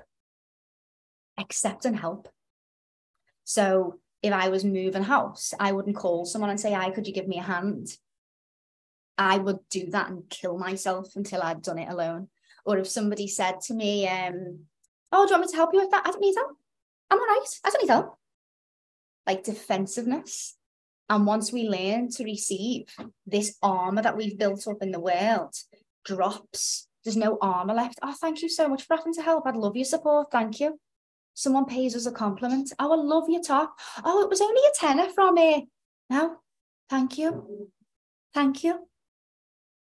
[1.42, 2.28] Accept and help.
[3.44, 7.12] So if I was moving house, I wouldn't call someone and say, Hi, could you
[7.12, 7.88] give me a hand?
[9.18, 12.28] I would do that and kill myself until I'd done it alone.
[12.64, 14.60] Or if somebody said to me, um,
[15.10, 16.06] Oh, do you want me to help you with that?
[16.06, 16.56] I don't need help.
[17.10, 17.46] I'm all right.
[17.64, 18.16] I don't need help.
[19.26, 20.56] Like defensiveness.
[21.10, 22.86] And once we learn to receive
[23.26, 25.54] this armor that we've built up in the world,
[26.04, 26.88] drops.
[27.04, 27.98] There's no armor left.
[28.02, 29.46] Oh, thank you so much for having to help.
[29.46, 30.30] I'd love your support.
[30.30, 30.78] Thank you.
[31.34, 32.72] Someone pays us a compliment.
[32.78, 33.78] Oh, I love your top.
[34.04, 35.68] Oh, it was only a tenner from me.
[36.10, 36.36] No,
[36.90, 37.70] thank you.
[38.34, 38.86] Thank you.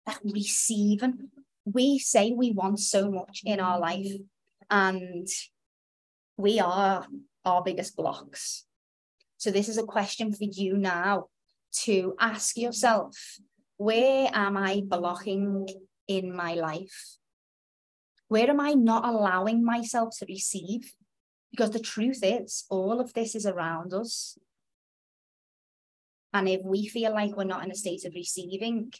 [0.07, 1.31] Like receiving.
[1.65, 4.07] We say we want so much in our life
[4.71, 5.29] And
[6.37, 7.07] we are
[7.45, 8.65] our biggest blocks.
[9.37, 11.27] So, this is a question for you now
[11.85, 13.17] to ask yourself
[13.77, 15.67] where am I blocking
[16.07, 17.17] in my life?
[18.29, 20.93] Where am I not allowing myself to receive?
[21.51, 24.39] Because the truth is, all of this is around us.
[26.33, 28.93] And if we feel like we're not in a state of receiving,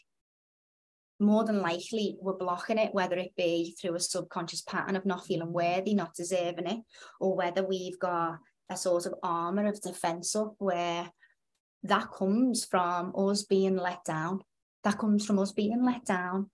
[1.19, 5.25] more than likely we're blocking it, whether it be through a subconscious pattern of not
[5.25, 6.79] feeling worthy, not deserving it,
[7.19, 11.09] or whether we've got a sort of armor of defense up where
[11.83, 14.41] that comes from us being let down.
[14.83, 16.49] That comes from us being let down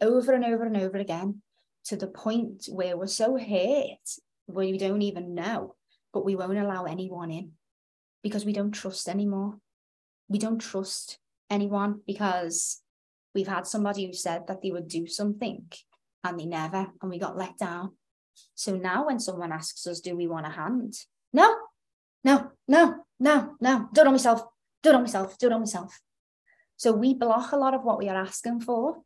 [0.00, 1.42] over and over and over again
[1.86, 3.98] to the point where we're so hurt
[4.46, 5.74] we don't even know,
[6.12, 7.52] but we won't allow anyone in
[8.22, 9.58] because we don't trust anymore.
[10.28, 11.18] We don't trust
[11.50, 12.82] anyone because
[13.34, 15.64] we've had somebody who said that they would do something
[16.22, 17.92] and they never, and we got let down.
[18.54, 20.94] So now when someone asks us, do we want a hand?
[21.32, 21.54] No,
[22.24, 24.42] no, no, no, no, do it on myself,
[24.82, 26.00] do it on myself, do it on myself.
[26.76, 28.98] So we block a lot of what we are asking for,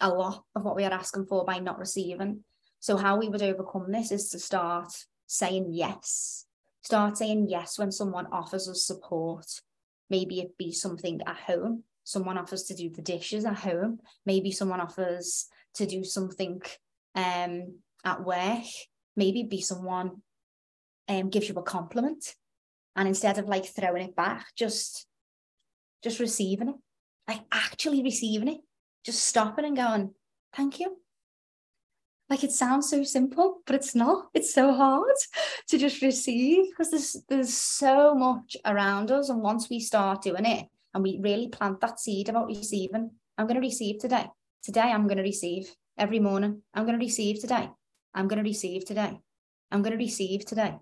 [0.00, 2.44] a lot of what we are asking for by not receiving.
[2.80, 4.92] So how we would overcome this is to start
[5.26, 6.44] saying yes.
[6.82, 9.46] Start saying yes when someone offers us support.
[10.08, 11.82] Maybe it be something at home.
[12.04, 13.98] Someone offers to do the dishes at home.
[14.24, 16.62] Maybe someone offers to do something
[17.16, 18.64] um, at work.
[19.16, 20.22] Maybe be someone
[21.08, 22.34] um, gives you a compliment
[22.96, 25.06] and instead of like throwing it back just
[26.02, 26.74] just receiving it
[27.28, 28.60] like actually receiving it
[29.04, 30.14] just stopping and going
[30.54, 30.96] thank you
[32.28, 34.28] like it sounds so simple but it's not.
[34.34, 35.14] It's so hard
[35.68, 40.44] to just receive because there's there's so much around us and once we start doing
[40.44, 44.26] it and we really plant that seed about receiving i'm going to receive today.
[44.62, 45.74] Today i'm going to receive.
[45.98, 47.70] Every morning i'm going to receive today.
[48.14, 49.20] I'm going to receive today.
[49.70, 50.74] I'm going to receive today.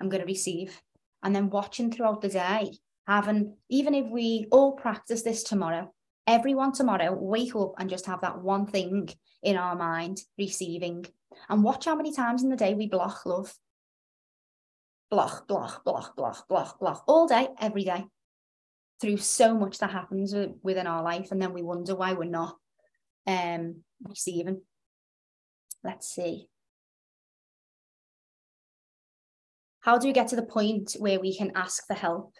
[0.00, 0.80] I'm going to receive.
[1.22, 2.72] And then watching throughout the day,
[3.06, 5.92] having, even if we all practice this tomorrow,
[6.34, 9.08] everyone tomorrow wake up and just have that one thing
[9.42, 11.06] in our mind, receiving.
[11.48, 13.52] And watch how many times in the day we block love.
[15.10, 18.04] Block, block, block, block, block, block, all day, every day.
[19.00, 21.32] Through so much that happens within our life.
[21.32, 22.56] And then we wonder why we're not
[23.26, 24.60] um, receiving.
[25.82, 26.48] Let's see.
[29.80, 32.34] How do we get to the point where we can ask for help?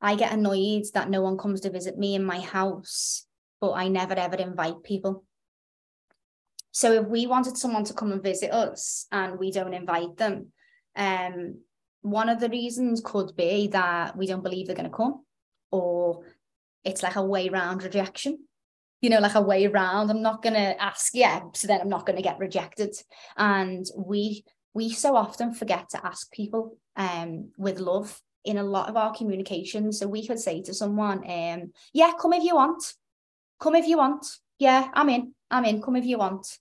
[0.00, 3.26] I get annoyed that no one comes to visit me in my house,
[3.60, 5.24] but I never ever invite people.
[6.72, 10.52] So if we wanted someone to come and visit us and we don't invite them,
[10.96, 11.58] um,
[12.02, 15.24] one of the reasons could be that we don't believe they're going to come,
[15.70, 16.24] or
[16.84, 18.38] it's like a way round rejection.
[19.02, 20.10] You know, like a way round.
[20.10, 22.94] I'm not going to ask, yeah, so then I'm not going to get rejected.
[23.36, 28.88] And we we so often forget to ask people um, with love in a lot
[28.88, 29.92] of our communication.
[29.92, 32.82] So we could say to someone, um, yeah, come if you want.
[33.60, 34.26] Come if you want.
[34.58, 35.34] Yeah, I'm in.
[35.50, 35.82] I'm in.
[35.82, 36.58] Come if you want.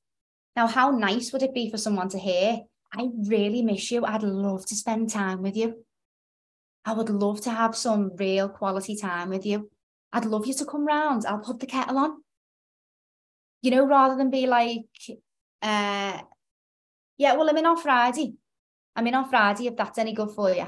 [0.55, 2.59] Now, how nice would it be for someone to hear?
[2.93, 4.03] I really miss you.
[4.03, 5.85] I'd love to spend time with you.
[6.85, 9.69] I would love to have some real quality time with you.
[10.11, 11.25] I'd love you to come round.
[11.25, 12.23] I'll put the kettle on.
[13.61, 14.87] You know, rather than be like,
[15.61, 16.21] uh,
[17.17, 18.33] yeah, well, I'm in on Friday.
[18.95, 20.67] I'm in on Friday if that's any good for you.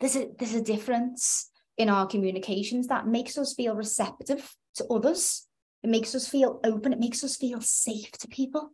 [0.00, 5.46] There's a there's a difference in our communications that makes us feel receptive to others.
[5.82, 6.92] It makes us feel open.
[6.92, 8.72] It makes us feel safe to people.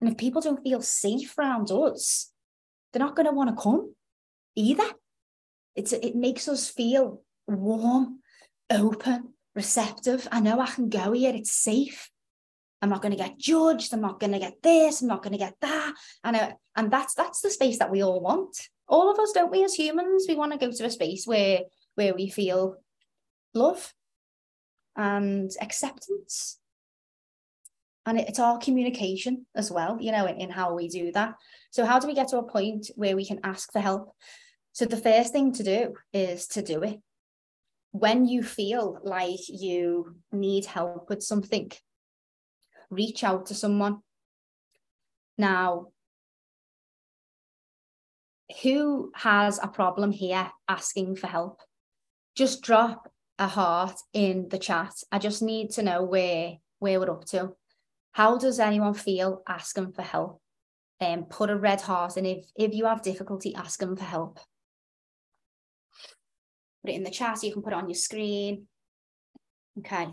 [0.00, 2.32] And if people don't feel safe around us,
[2.92, 3.94] they're not going to want to come
[4.56, 4.88] either.
[5.76, 8.20] It's it makes us feel warm,
[8.70, 10.26] open, receptive.
[10.32, 11.34] I know I can go here.
[11.34, 12.10] It's safe.
[12.82, 13.92] I'm not going to get judged.
[13.92, 15.02] I'm not going to get this.
[15.02, 15.94] I'm not going to get that.
[16.24, 18.56] And uh, and that's that's the space that we all want.
[18.90, 20.26] All of us, don't we, as humans?
[20.28, 21.60] We want to go to a space where
[21.94, 22.76] where we feel
[23.54, 23.94] love
[24.96, 26.58] and acceptance.
[28.06, 31.34] And it's our communication as well, you know, in, in how we do that.
[31.70, 34.14] So how do we get to a point where we can ask for help?
[34.72, 37.00] So the first thing to do is to do it.
[37.92, 41.70] When you feel like you need help with something,
[42.88, 43.98] reach out to someone.
[45.36, 45.88] Now,
[48.62, 51.60] who has a problem here asking for help?
[52.36, 54.92] Just drop a heart in the chat.
[55.10, 57.52] I just need to know where where we're up to.
[58.12, 60.40] How does anyone feel asking for help?
[61.00, 64.38] And um, put a red heart in if if you have difficulty asking for help.
[66.82, 67.42] Put it in the chat.
[67.42, 68.66] You can put it on your screen.
[69.78, 70.08] Okay.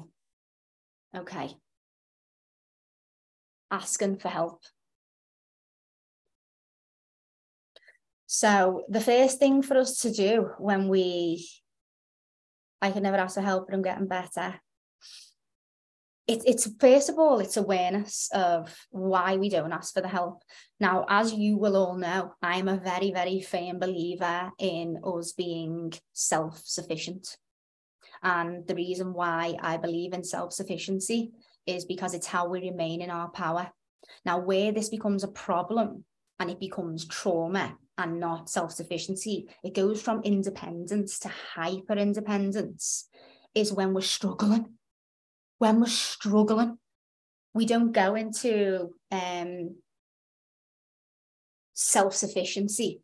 [1.15, 1.57] Okay
[3.71, 4.61] asking for help.
[8.27, 11.47] So the first thing for us to do when we,
[12.81, 14.59] I can never ask for help, but I'm getting better.
[16.27, 20.43] It, it's first of all, it's awareness of why we don't ask for the help.
[20.77, 25.93] Now, as you will all know, I'm a very, very firm believer in us being
[26.11, 27.37] self sufficient.
[28.21, 31.31] And the reason why I believe in self sufficiency
[31.65, 33.71] is because it's how we remain in our power.
[34.25, 36.03] Now, where this becomes a problem
[36.41, 43.07] and it becomes trauma and not self sufficiency, it goes from independence to hyper independence,
[43.55, 44.73] is when we're struggling.
[45.59, 46.77] When we're struggling,
[47.53, 49.75] we don't go into um,
[51.73, 53.01] self sufficiency,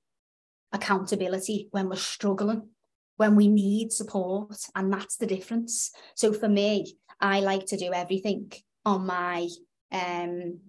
[0.71, 2.69] accountability when we're struggling,
[3.17, 4.55] when we need support.
[4.75, 5.91] And that's the difference.
[6.15, 8.51] So for me, I like to do everything
[8.85, 9.47] on my
[9.91, 10.59] um,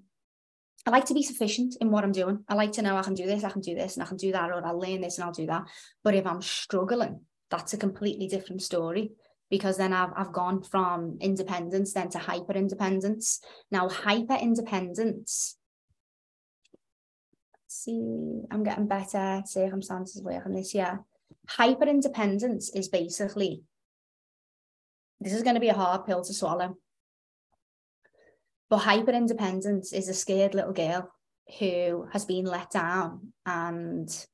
[0.86, 2.44] I like to be sufficient in what I'm doing.
[2.48, 4.18] I like to know I can do this, I can do this, and I can
[4.18, 5.64] do that, or I'll learn this and I'll do that.
[6.02, 7.20] But if I'm struggling,
[7.50, 9.12] that's a completely different story
[9.50, 13.40] because then I've, I've gone from independence then to hyper independence.
[13.70, 15.56] Now, hyper independence,
[17.66, 21.00] see, I'm getting better, circumstances working this year.
[21.48, 23.62] Hyper independence is basically,
[25.20, 26.76] this is going to be a hard pill to swallow
[28.70, 31.10] but hyper independence is a scared little girl
[31.58, 34.26] who has been let down and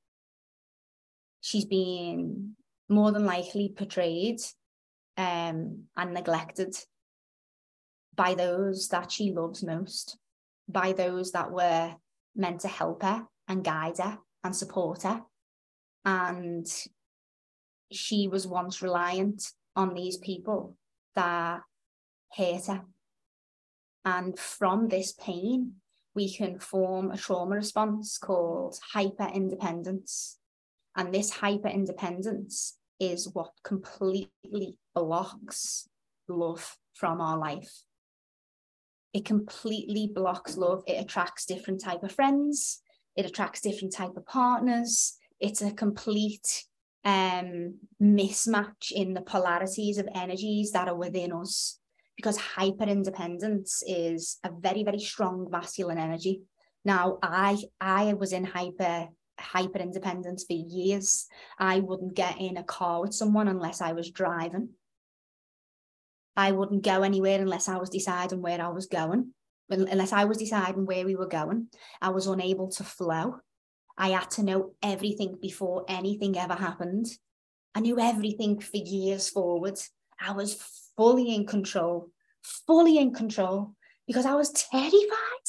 [1.41, 2.55] she's been
[2.89, 4.41] more than likely portrayed
[5.17, 6.75] um, and neglected
[8.15, 10.19] by those that she loves most,
[10.69, 11.95] by those that were
[12.37, 15.23] meant to help her and guide her and support her.
[16.05, 16.67] And
[17.91, 19.43] she was once reliant
[19.75, 20.77] on these people
[21.15, 21.61] that
[22.33, 22.83] hate her
[24.05, 25.75] and from this pain,
[26.15, 30.39] we can form a trauma response called hyper independence.
[30.97, 35.89] And this hyper independence is what completely blocks
[36.29, 37.83] love from our life.
[39.13, 40.83] It completely blocks love.
[40.87, 42.83] It attracts different type of friends.
[43.17, 45.17] It attracts different type of partners.
[45.41, 46.65] It's a complete
[47.05, 51.80] um, mismatch in the polarities of energies that are within us
[52.21, 56.43] because hyper independence is a very very strong masculine energy.
[56.85, 59.09] Now i i was in hyper
[59.39, 61.27] hyper independence for years.
[61.59, 64.69] I wouldn't get in a car with someone unless i was driving.
[66.37, 69.33] I wouldn't go anywhere unless i was deciding where i was going
[69.71, 71.69] unless i was deciding where we were going.
[72.03, 73.37] I was unable to flow.
[73.97, 77.07] I had to know everything before anything ever happened.
[77.75, 79.79] I knew everything for years forward.
[80.21, 80.55] I was
[81.01, 82.11] fully in control,
[82.67, 83.75] fully in control
[84.07, 85.47] because I was terrified.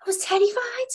[0.00, 0.92] I was terrified.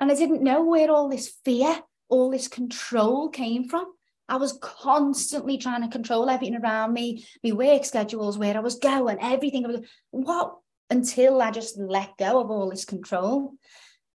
[0.00, 3.84] And I didn't know where all this fear, all this control came from.
[4.30, 8.76] I was constantly trying to control everything around me, my work schedules, where I was
[8.76, 9.84] going, everything.
[10.10, 10.56] What?
[10.88, 13.52] Until I just let go of all this control.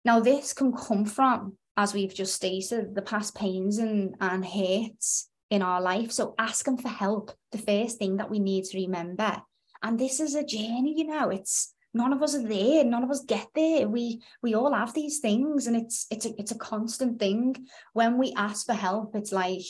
[0.05, 5.29] Now, this can come from, as we've just stated, the past pains and, and hurts
[5.53, 6.11] in our life.
[6.11, 9.39] So asking for help, the first thing that we need to remember.
[9.83, 13.11] And this is a journey, you know, it's none of us are there, none of
[13.11, 13.87] us get there.
[13.87, 17.67] We we all have these things and it's it's a it's a constant thing.
[17.93, 19.61] When we ask for help, it's like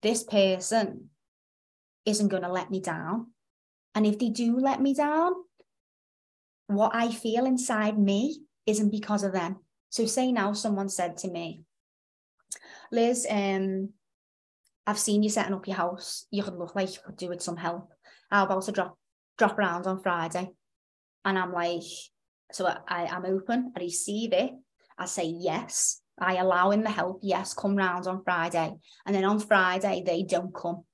[0.00, 1.10] this person
[2.06, 3.32] isn't gonna let me down.
[3.96, 5.32] And if they do let me down,
[6.68, 9.56] what I feel inside me isn't because of them.
[9.90, 11.62] So say now someone said to me,
[12.92, 13.90] Liz, um,
[14.86, 16.26] I've seen you setting up your house.
[16.30, 17.90] You could look like you could do with some help.
[18.30, 18.98] How about to drop
[19.38, 20.50] drop around on Friday?
[21.24, 21.82] And I'm like,
[22.52, 23.72] so I, I'm open.
[23.76, 24.52] I receive it.
[24.98, 26.00] I say yes.
[26.18, 27.20] I allow in the help.
[27.22, 28.72] Yes, come round on Friday.
[29.06, 30.84] And then on Friday, they don't come.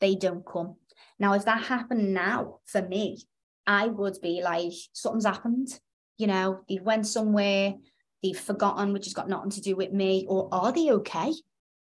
[0.00, 0.76] They don't come.
[1.18, 3.22] Now, if that happened now for me,
[3.66, 5.68] I would be like, something's happened.
[6.16, 7.74] You know, they went somewhere,
[8.22, 11.32] they've forgotten, which has got nothing to do with me, or are they okay?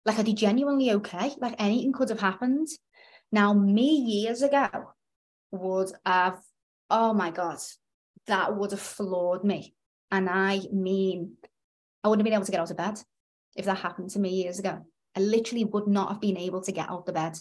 [0.06, 1.34] Like, are they genuinely okay?
[1.38, 2.68] Like, anything could have happened.
[3.32, 4.68] Now, me years ago
[5.50, 6.38] would have,
[6.88, 7.58] oh my God,
[8.28, 9.74] that would have floored me.
[10.12, 11.32] And I mean,
[12.04, 13.00] I wouldn't have been able to get out of bed
[13.56, 14.86] if that happened to me years ago.
[15.16, 17.36] I literally would not have been able to get out of bed.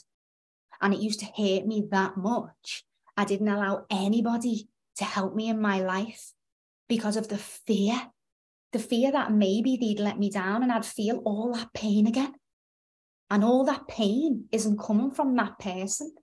[0.81, 2.83] And it used to hurt me that much.
[3.15, 6.31] I didn't allow anybody to help me in my life
[6.87, 8.09] because of the fear,
[8.71, 12.33] the fear that maybe they'd let me down and I'd feel all that pain again.
[13.29, 16.13] And all that pain isn't coming from that person.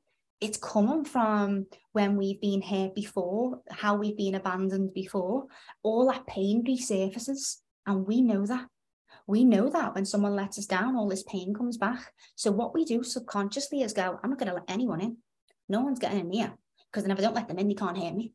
[0.40, 5.46] It's coming from when we've been hurt before, how we've been abandoned before.
[5.82, 7.58] All that pain resurfaces.
[7.86, 8.66] And we know that.
[9.26, 12.12] We know that when someone lets us down, all this pain comes back.
[12.34, 15.18] So what we do subconsciously is go, I'm not going to let anyone in.
[15.68, 16.52] No one's getting in here
[16.90, 18.32] because then if I don't let them in, they can't hear me.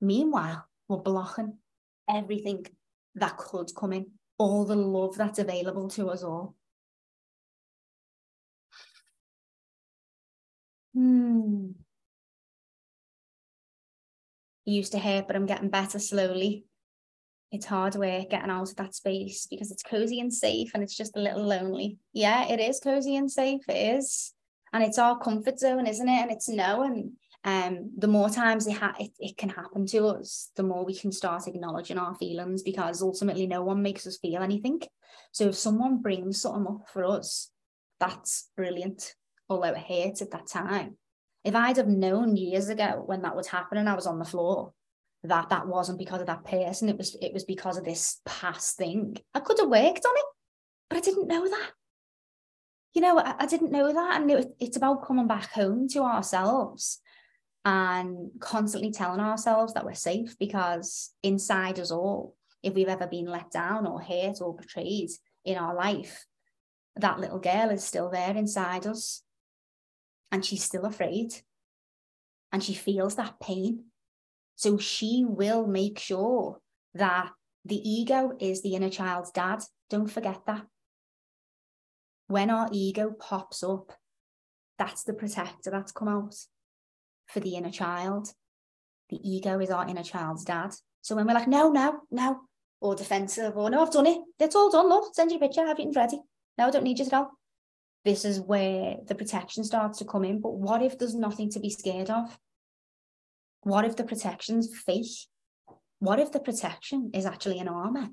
[0.00, 1.58] Meanwhile, we're blocking
[2.08, 2.66] everything
[3.14, 4.06] that could come in,
[4.38, 6.54] all the love that's available to us all.
[10.96, 11.72] Hmm.
[14.66, 16.64] used to hurt, but I'm getting better slowly.
[17.52, 20.96] It's hard work getting out of that space because it's cozy and safe and it's
[20.96, 21.98] just a little lonely.
[22.12, 23.62] Yeah, it is cozy and safe.
[23.68, 24.34] It is.
[24.72, 26.22] And it's our comfort zone, isn't it?
[26.22, 27.12] And it's knowing
[27.44, 30.94] um, the more times it, ha- it, it can happen to us, the more we
[30.94, 34.80] can start acknowledging our feelings because ultimately no one makes us feel anything.
[35.30, 37.52] So if someone brings something up for us,
[38.00, 39.14] that's brilliant,
[39.48, 40.96] although it hurts at that time.
[41.44, 44.72] If I'd have known years ago when that was happening, I was on the floor,
[45.22, 48.76] that that wasn't because of that person, it was it was because of this past
[48.76, 49.16] thing.
[49.34, 50.24] I could have worked on it,
[50.90, 51.70] but I didn't know that.
[52.94, 54.20] You know, I, I didn't know that.
[54.20, 57.00] And it, it's about coming back home to ourselves
[57.64, 63.26] and constantly telling ourselves that we're safe because inside us all, if we've ever been
[63.26, 65.10] let down or hurt or betrayed
[65.44, 66.26] in our life,
[66.96, 69.22] that little girl is still there inside us
[70.30, 71.34] and she's still afraid
[72.52, 73.84] and she feels that pain.
[74.54, 76.60] So she will make sure
[76.94, 77.30] that
[77.64, 79.62] the ego is the inner child's dad.
[79.90, 80.64] Don't forget that.
[82.28, 83.92] When our ego pops up,
[84.78, 86.34] that's the protector that's come out
[87.26, 88.32] for the inner child.
[89.10, 90.74] The ego is our inner child's dad.
[91.02, 92.40] So when we're like, no, no, no,
[92.80, 94.18] or defensive, or no, I've done it.
[94.40, 94.88] It's all done.
[94.88, 96.20] Look, send you a picture, have it ready.
[96.58, 97.30] No, I don't need you at know.
[98.06, 100.40] This is where the protection starts to come in.
[100.40, 102.38] But what if there's nothing to be scared of?
[103.62, 105.26] What if the protection's fake?
[105.98, 108.10] What if the protection is actually an armor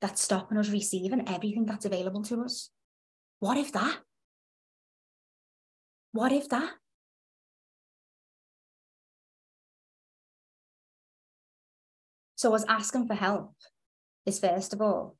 [0.00, 2.70] that's stopping us receiving everything that's available to us?
[3.38, 3.98] What if that?
[6.10, 6.72] What if that?
[12.34, 13.54] So, us asking for help
[14.26, 15.16] is first of all,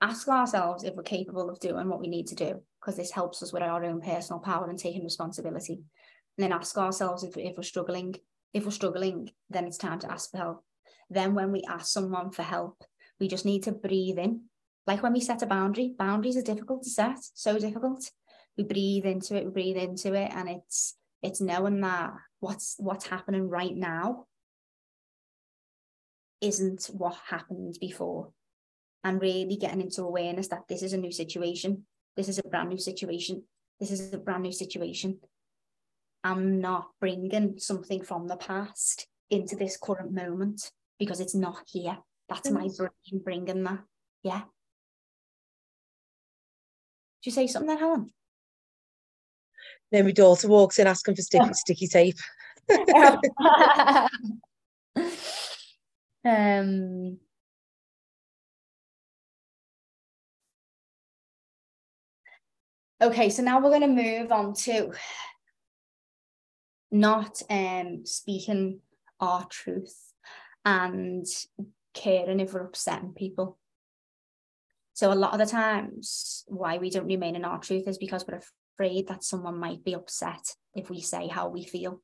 [0.00, 3.42] ask ourselves if we're capable of doing what we need to do, because this helps
[3.42, 5.74] us with our own personal power and taking responsibility.
[5.74, 8.16] And then ask ourselves if, if we're struggling.
[8.52, 10.64] If we're struggling, then it's time to ask for help.
[11.08, 12.82] Then, when we ask someone for help,
[13.18, 14.42] we just need to breathe in.
[14.86, 18.10] Like when we set a boundary, boundaries are difficult to set, so difficult.
[18.56, 23.06] We breathe into it, we breathe into it, and it's it's knowing that what's what's
[23.06, 24.26] happening right now
[26.40, 28.32] isn't what happened before
[29.04, 31.84] and really getting into awareness that this is a new situation.
[32.16, 33.44] This is a brand new situation.
[33.78, 35.20] This is a brand new situation.
[36.22, 41.96] I'm not bringing something from the past into this current moment because it's not here.
[42.28, 43.80] That's my brain bringing that.
[44.22, 44.42] Yeah.
[47.22, 48.12] Did you say something there helen?
[49.90, 52.18] Then my daughter walks in asking for sticky, sticky tape.
[56.24, 57.18] Um,
[63.02, 64.92] okay, so now we're going to move on to
[66.90, 68.80] not um, speaking
[69.20, 70.12] our truth
[70.64, 71.26] and
[71.94, 73.58] caring if we're upsetting people.
[74.92, 78.26] So a lot of the times why we don't remain in our truth is because
[78.26, 78.40] we're
[78.76, 82.02] afraid that someone might be upset if we say how we feel.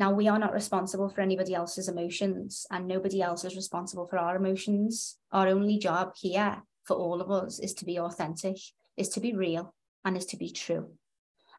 [0.00, 4.18] Now, we are not responsible for anybody else's emotions, and nobody else is responsible for
[4.18, 5.18] our emotions.
[5.30, 8.56] Our only job here for all of us is to be authentic,
[8.96, 9.72] is to be real,
[10.04, 10.90] and is to be true.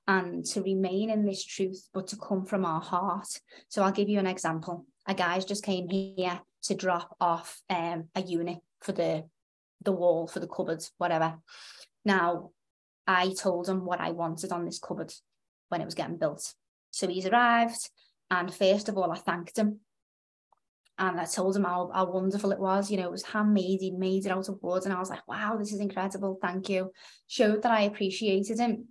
[0.08, 3.28] And to remain in this truth, but to come from our heart.
[3.70, 4.86] So, I'll give you an example.
[5.08, 9.24] A guy's just came here to drop off um, a unit for the
[9.84, 11.36] the wall, for the cupboard, whatever.
[12.04, 12.52] Now,
[13.08, 15.14] I told him what I wanted on this cupboard
[15.70, 16.54] when it was getting built.
[16.92, 17.90] So he's arrived.
[18.32, 19.82] And first of all, I thanked him.
[20.98, 22.90] And I told him how, how wonderful it was.
[22.90, 24.86] You know, it was handmade, he made it out of wood.
[24.86, 26.40] And I was like, wow, this is incredible.
[26.42, 26.92] Thank you.
[27.28, 28.88] Showed that I appreciated him.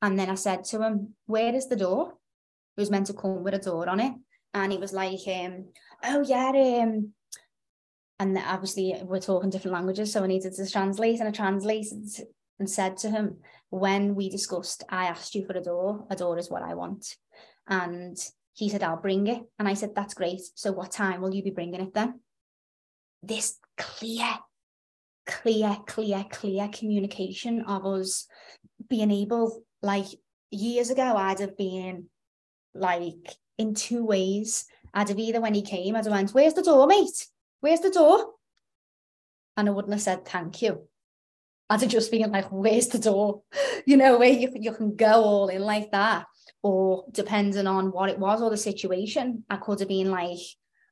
[0.00, 2.12] And then I said to him, where is the door?
[2.76, 4.12] It was meant to come with a door on it.
[4.54, 5.66] And he was like, um,
[6.04, 6.82] oh, yeah.
[6.82, 7.12] Um,
[8.20, 10.12] and obviously, we're talking different languages.
[10.12, 11.18] So I needed to translate.
[11.18, 12.08] And I translated
[12.60, 13.38] and said to him,
[13.70, 16.06] when we discussed, I asked you for a door.
[16.10, 17.16] A door is what I want.
[17.66, 18.16] And
[18.58, 19.42] he said, I'll bring it.
[19.58, 20.40] And I said, That's great.
[20.54, 22.20] So what time will you be bringing it then?
[23.22, 24.38] This clear,
[25.26, 28.26] clear, clear, clear communication of us
[28.88, 30.06] being able, like
[30.50, 32.06] years ago, I'd have been
[32.74, 34.66] like in two ways.
[34.92, 37.26] I'd have either when he came, I'd have went, Where's the door, mate?
[37.60, 38.34] Where's the door?
[39.58, 40.86] and I wouldn't have said thank you.
[41.68, 43.42] I'd have just been like, where's the door?
[43.86, 46.26] You know, where you, you can go all in like that.
[46.62, 50.38] Or depending on what it was or the situation, I could have been like,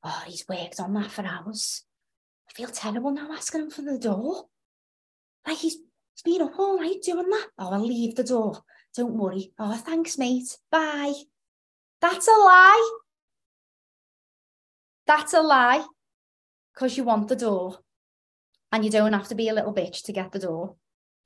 [0.05, 1.83] oh, he's worked on that for hours.
[2.49, 4.47] I feel terrible now asking him for the door.
[5.47, 7.49] Like he's, he's been up all night doing that.
[7.59, 8.63] Oh, I'll leave the door.
[8.95, 9.53] Don't worry.
[9.59, 10.57] Oh, thanks, mate.
[10.71, 11.15] Bye.
[12.01, 12.99] That's a lie.
[15.07, 15.85] That's a lie.
[16.75, 17.79] Because you want the door.
[18.73, 20.77] And you don't have to be a little bitch to get the door.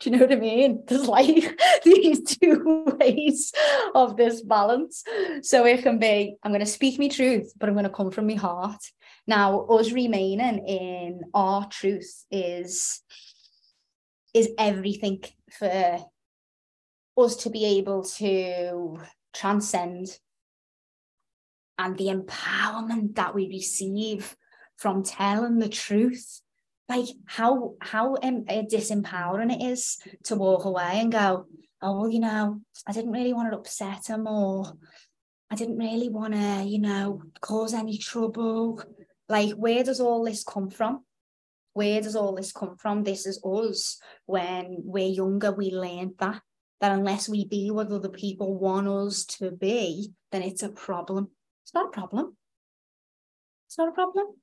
[0.01, 0.82] Do you know what I mean?
[0.88, 3.53] There's like these two ways
[3.94, 5.05] of this balance.
[5.42, 8.11] So it can be, I'm going to speak my truth, but I'm going to come
[8.11, 8.82] from my heart.
[9.26, 13.03] Now, us remaining in our truth is
[14.32, 15.20] is everything
[15.59, 16.07] for
[17.16, 19.01] us to be able to
[19.34, 20.07] transcend
[21.76, 24.36] and the empowerment that we receive
[24.76, 26.42] from telling the truth
[26.91, 31.47] like how how um, disempowering it is to walk away and go
[31.80, 34.76] oh well you know i didn't really want to upset him or
[35.53, 38.82] i didn't really want to you know cause any trouble.
[39.28, 41.05] Like where does all this come from?
[41.74, 43.05] Where does all this come from?
[43.05, 46.43] This is us when we're younger we learned that
[46.80, 51.30] that unless we be what other people want us to be then it's a problem.
[51.62, 52.36] It's not a problem.
[53.68, 54.34] It's not a problem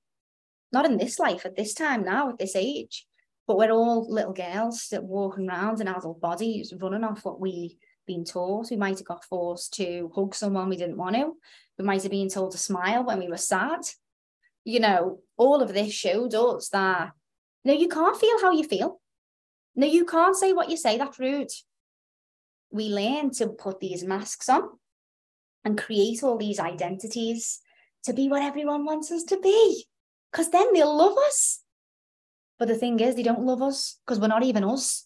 [0.71, 3.05] not in this life at this time now at this age
[3.47, 8.23] but we're all little girls walking around in adult bodies running off what we been
[8.23, 8.71] taught.
[8.71, 11.33] We might have got forced to hug someone we didn't want to.
[11.77, 13.81] We might have been told to smile when we were sad.
[14.63, 17.11] You know all of this showed us that
[17.63, 18.99] no you can't feel how you feel.
[19.75, 21.51] No you can't say what you say that's rude
[22.69, 24.69] we learn to put these masks on
[25.63, 27.61] and create all these identities
[28.03, 29.85] to be what everyone wants us to be
[30.31, 31.61] because then they'll love us.
[32.59, 35.05] But the thing is, they don't love us because we're not even us.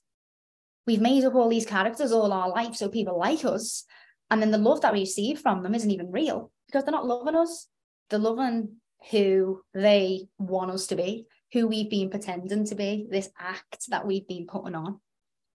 [0.88, 3.84] We've made up all these characters all our life so people like us.
[4.30, 7.06] And then the love that we receive from them isn't even real because they're not
[7.06, 7.68] loving us.
[8.10, 8.78] They're loving
[9.10, 14.06] who they want us to be, who we've been pretending to be, this act that
[14.06, 15.00] we've been putting on.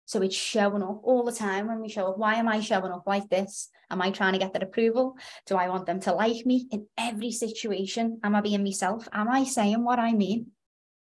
[0.06, 2.18] So it's showing up all the time when we show up.
[2.18, 3.68] Why am I showing up like this?
[3.90, 5.16] Am I trying to get that approval?
[5.46, 8.20] Do I want them to like me in every situation?
[8.24, 9.08] Am I being myself?
[9.12, 10.46] Am I saying what I mean?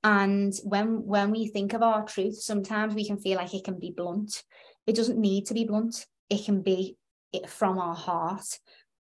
[0.03, 3.79] And when when we think of our truth, sometimes we can feel like it can
[3.79, 4.43] be blunt.
[4.87, 6.05] It doesn't need to be blunt.
[6.29, 6.97] It can be
[7.33, 8.59] it from our heart.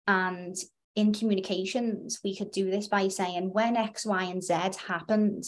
[0.08, 0.56] And
[0.96, 4.54] in communications, we could do this by saying, when X, Y, and Z
[4.88, 5.44] happened,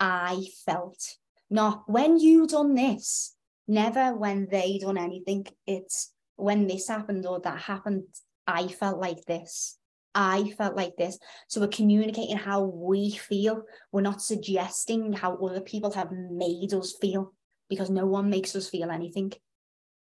[0.00, 1.16] I felt.
[1.50, 3.34] Not when you done this,
[3.68, 5.46] never when they done anything.
[5.66, 8.04] It's when this happened or that happened,
[8.46, 9.78] I felt like this.
[10.14, 11.18] I felt like this.
[11.48, 13.62] So we're communicating how we feel.
[13.92, 17.34] We're not suggesting how other people have made us feel
[17.68, 19.32] because no one makes us feel anything.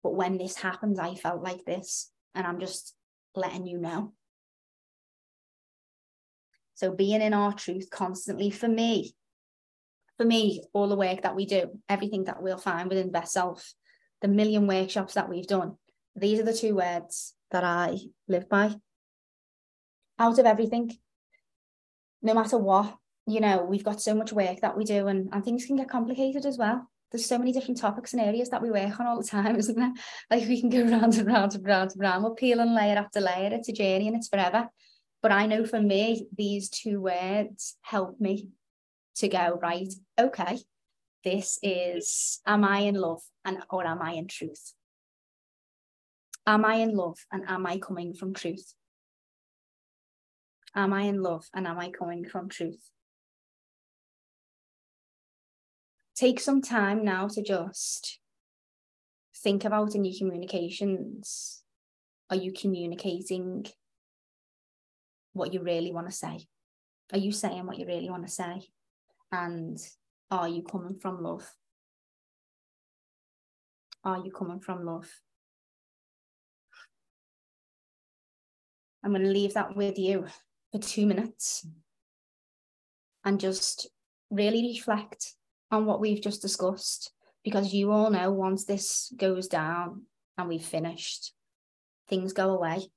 [0.04, 2.12] But when this happens, I felt like this.
[2.36, 2.94] And I'm just
[3.36, 4.14] letting you know.
[6.76, 9.16] So being in our truth constantly for me
[10.18, 13.74] for me, all the work that we do, everything that we'll find within Best Self,
[14.22, 15.78] the million workshops that we've done,
[16.16, 17.98] these are the two words that I
[18.28, 18.76] live by.
[20.20, 20.98] Out of everything,
[22.24, 22.98] no matter what,
[23.28, 25.90] you know, we've got so much work that we do, and, and things can get
[25.90, 26.90] complicated as well.
[27.12, 29.78] There's so many different topics and areas that we work on all the time, isn't
[29.78, 29.94] there?
[30.32, 32.24] Like we can go round and round and round and round.
[32.24, 33.54] We're peeling layer after layer.
[33.54, 34.68] It's a journey and it's forever.
[35.22, 38.50] But I know for me, these two words help me
[39.18, 40.60] to go, right, okay,
[41.24, 44.74] this is, am I in love and or am I in truth?
[46.46, 48.74] Am I in love and am I coming from truth?
[50.76, 52.92] Am I in love and am I coming from truth?
[56.16, 58.20] Take some time now to just
[59.36, 61.64] think about in your communications.
[62.30, 63.66] Are you communicating
[65.34, 66.48] what you really want to say?
[67.14, 68.68] Are you saying what you really want to say?
[69.32, 69.78] And
[70.32, 71.50] are you coming from love?
[74.04, 75.10] Are you coming from love?
[79.04, 80.26] I'm going to leave that with you
[80.72, 81.66] for two minutes
[83.24, 83.90] and just
[84.30, 85.34] really reflect
[85.72, 87.12] on what we've just discussed
[87.44, 90.04] because you all know once this goes down
[90.38, 91.34] and we've finished,
[92.10, 92.90] things go away.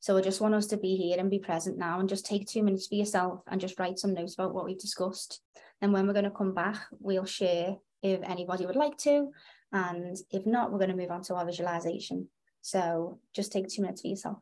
[0.00, 2.46] So I just want us to be here and be present now and just take
[2.46, 5.40] two minutes for yourself and just write some notes about what we've discussed.
[5.82, 9.30] And when we're going to come back, we'll share if anybody would like to.
[9.72, 12.28] And if not, we're going to move on to our visualization.
[12.62, 14.38] So just take two minutes for yourself.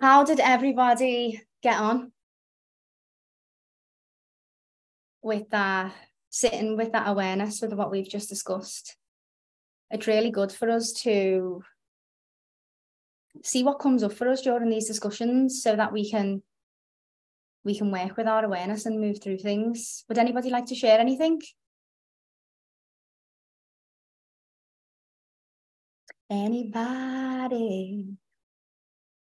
[0.00, 2.12] How did everybody get on
[5.22, 5.94] with that,
[6.30, 8.96] sitting with that awareness with what we've just discussed?
[9.90, 11.62] It's really good for us to
[13.42, 16.42] see what comes up for us during these discussions so that we can
[17.64, 20.04] we can work with our awareness and move through things.
[20.08, 21.40] Would anybody like to share anything?
[26.28, 28.18] Anybody?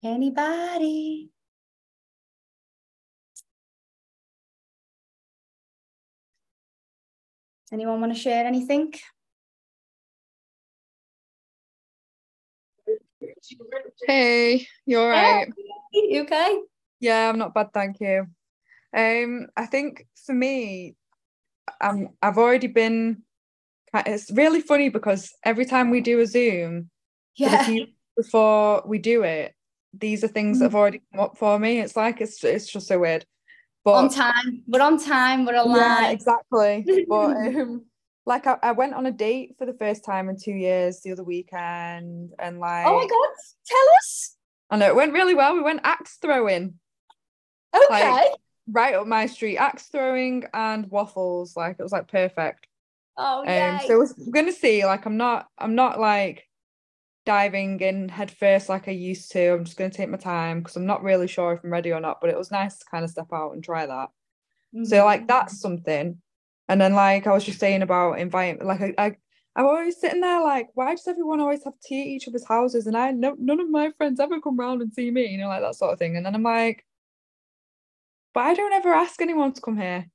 [0.07, 1.29] Anybody?
[7.73, 8.93] Anyone want to share anything?
[14.07, 15.47] Hey, you're all right?
[15.91, 16.59] You okay?
[17.01, 18.27] Yeah, I'm not bad, thank you.
[18.95, 20.95] Um, I think for me,
[21.81, 23.23] um, I've already been.
[23.93, 26.91] It's really funny because every time we do a Zoom,
[27.35, 27.67] Yeah.
[28.15, 29.53] before we do it,
[29.93, 31.79] these are things that have already come up for me.
[31.79, 33.25] It's like it's it's just so weird.
[33.83, 34.63] But on time.
[34.67, 35.45] We're on time.
[35.45, 35.77] We're alive.
[35.77, 36.85] yeah, exactly.
[37.07, 37.85] But um,
[38.25, 41.13] like I, I went on a date for the first time in two years the
[41.13, 43.29] other weekend, and like oh my god!
[43.65, 44.35] Tell us.
[44.69, 45.53] I know it went really well.
[45.53, 46.73] We went axe throwing.
[47.75, 48.11] Okay.
[48.11, 48.27] Like,
[48.69, 51.55] right up my street, axe throwing and waffles.
[51.55, 52.67] Like it was like perfect.
[53.17, 53.79] oh Um, yeah.
[53.79, 54.85] so we're gonna see.
[54.85, 56.46] Like I'm not, I'm not like
[57.27, 59.53] diving in head first like I used to.
[59.53, 61.99] I'm just gonna take my time because I'm not really sure if I'm ready or
[61.99, 62.21] not.
[62.21, 64.09] But it was nice to kind of step out and try that.
[64.73, 65.05] So mm-hmm.
[65.05, 66.21] like that's something.
[66.69, 69.15] And then like I was just saying about inviting, like I, I
[69.57, 72.87] I'm always sitting there like, why does everyone always have tea at each other's houses?
[72.87, 75.49] And I no none of my friends ever come round and see me, you know,
[75.49, 76.15] like that sort of thing.
[76.15, 76.85] And then I'm like,
[78.33, 80.05] but I don't ever ask anyone to come here.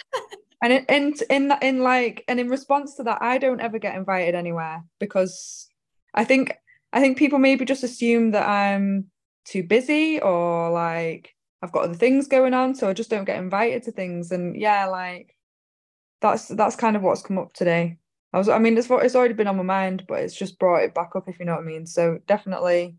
[0.62, 3.96] and in in in in like and in response to that, I don't ever get
[3.96, 5.68] invited anywhere because
[6.14, 6.52] I think
[6.92, 9.06] I think people maybe just assume that I'm
[9.44, 13.38] too busy or like I've got other things going on, so I just don't get
[13.38, 14.30] invited to things.
[14.32, 15.34] And yeah, like
[16.20, 17.98] that's that's kind of what's come up today.
[18.32, 20.82] I was I mean it's it's already been on my mind, but it's just brought
[20.84, 21.86] it back up if you know what I mean.
[21.86, 22.96] So definitely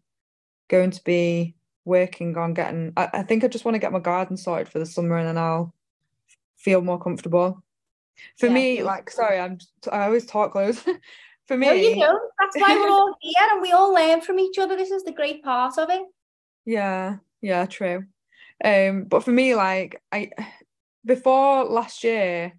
[0.70, 1.55] going to be
[1.86, 4.80] working on getting I, I think I just want to get my garden sorted for
[4.80, 5.74] the summer and then I'll
[6.57, 7.63] feel more comfortable.
[8.38, 8.53] For Yeah.
[8.53, 9.59] me, like sorry, I'm
[9.91, 10.84] I always talk loads.
[11.48, 12.32] for me, No, you don't.
[12.39, 14.76] That's why we're all here and we all learn from each other.
[14.76, 16.04] This is the great part of it.
[16.66, 18.06] Yeah, yeah, true.
[18.64, 20.32] Um, but for me, like I
[21.06, 22.54] before last year,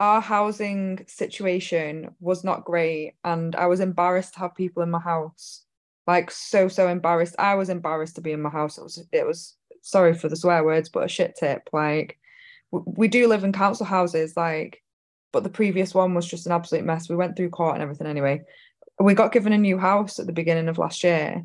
[0.00, 5.00] our housing situation was not great, and I was embarrassed to have people in my
[5.00, 5.64] house.
[6.06, 7.36] Like so, so embarrassed.
[7.38, 8.76] I was embarrassed to be in my house.
[8.78, 11.70] It was, it was sorry for the swear words, but a shit tip.
[11.72, 12.18] Like
[12.70, 14.82] we do live in council houses, like,
[15.34, 17.08] but the previous one was just an absolute mess.
[17.08, 18.42] We went through court and everything anyway.
[19.00, 21.44] We got given a new house at the beginning of last year.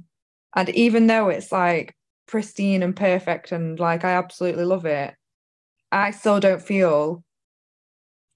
[0.56, 1.96] And even though it's like
[2.28, 5.16] pristine and perfect and like I absolutely love it,
[5.92, 7.24] I still don't feel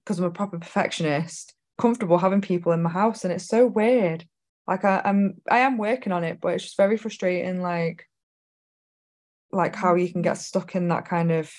[0.04, 4.26] because I'm a proper perfectionist comfortable having people in my house and it's so weird.
[4.66, 8.08] Like I, I'm I am working on it, but it's just very frustrating like
[9.52, 11.52] like how you can get stuck in that kind of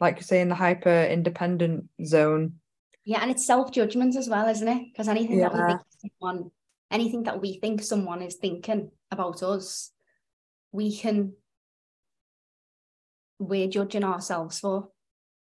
[0.00, 2.59] like you say in the hyper independent zone.
[3.04, 4.86] Yeah, and it's self-judgment as well, isn't it?
[4.92, 5.80] Because anything that we think
[6.20, 6.50] someone,
[6.90, 9.90] anything that we think someone is thinking about us,
[10.72, 11.32] we can
[13.38, 14.90] we're judging ourselves for.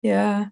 [0.01, 0.47] Yeah.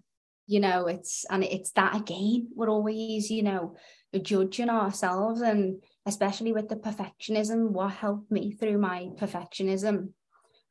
[0.46, 3.76] you know it's and it's that again we're always you know
[4.22, 10.12] judging ourselves and especially with the perfectionism what helped me through my perfectionism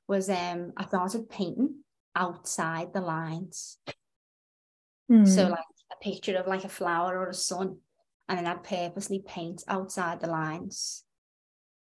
[0.07, 1.83] was um I started painting
[2.15, 3.77] outside the lines
[5.25, 5.51] so Hmm.
[5.51, 7.77] like a picture of like a flower or a sun
[8.27, 11.03] and then I'd purposely paint outside the lines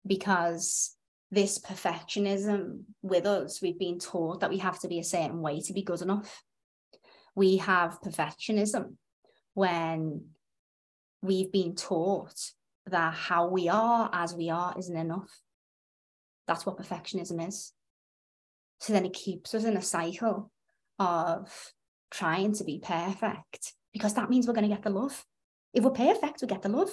[0.06, 0.96] because
[1.30, 5.62] this perfectionism with us we've been taught that we have to be a certain way
[5.62, 6.44] to be good enough
[7.36, 8.96] we have perfectionism
[9.54, 10.26] when
[11.22, 12.52] we've been taught
[12.88, 15.40] that how we are as we are isn't enough.
[16.48, 17.74] That's what perfectionism is.
[18.80, 20.52] So then it keeps us in a cycle
[20.98, 21.50] of
[22.10, 25.26] trying to be perfect because that means we're going to get the love.
[25.74, 26.92] If we're perfect, we get the love.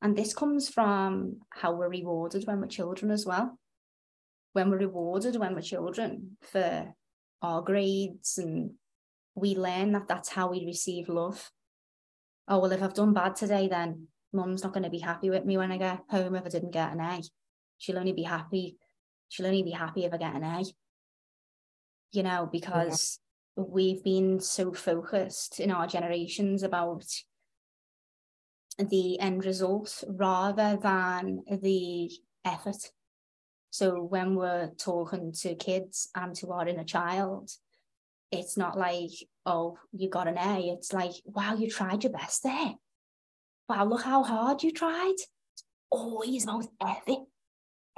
[0.00, 3.58] And this comes from how we're rewarded when we're children as well.
[4.52, 6.94] When we're rewarded when we're children for
[7.42, 8.72] our grades and
[9.34, 11.50] we learn that that's how we receive love.
[12.46, 15.44] Oh, well, if I've done bad today, then mum's not going to be happy with
[15.44, 17.20] me when I get home if I didn't get an A.
[17.78, 18.76] She'll only be happy.
[19.28, 20.64] She'll only be happy if I get an A.
[22.12, 23.20] You know, because
[23.58, 27.04] we've been so focused in our generations about
[28.78, 32.10] the end result rather than the
[32.44, 32.76] effort
[33.70, 37.50] So when we're talking to kids and to our inner child,
[38.30, 39.10] it's not like,
[39.44, 40.70] oh, you got an A.
[40.70, 42.74] It's like, wow, you tried your best there.
[43.68, 45.16] Wow, look how hard you tried.
[45.90, 47.26] Always most effort,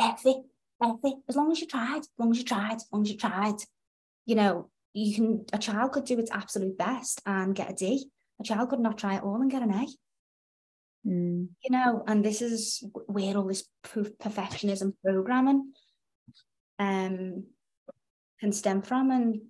[0.00, 0.42] effort,
[0.82, 1.14] effort.
[1.28, 3.56] As long as you tried, as long as you tried, as long as you tried.
[4.26, 8.10] You know, you can, a child could do its absolute best and get a D.
[8.40, 9.86] A child could not try at all and get an A.
[11.06, 11.48] Mm.
[11.64, 15.72] You know, and this is where all this perfectionism programming
[16.78, 17.44] um
[18.40, 19.10] can stem from.
[19.10, 19.40] And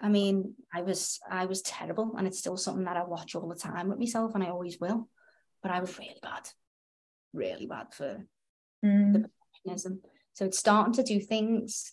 [0.00, 3.48] I mean, I was I was terrible, and it's still something that I watch all
[3.48, 5.08] the time with myself, and I always will.
[5.62, 6.48] But I was really bad,
[7.32, 8.24] really bad for
[8.84, 9.12] mm.
[9.12, 9.30] the
[9.68, 9.98] perfectionism.
[10.34, 11.92] So it's starting to do things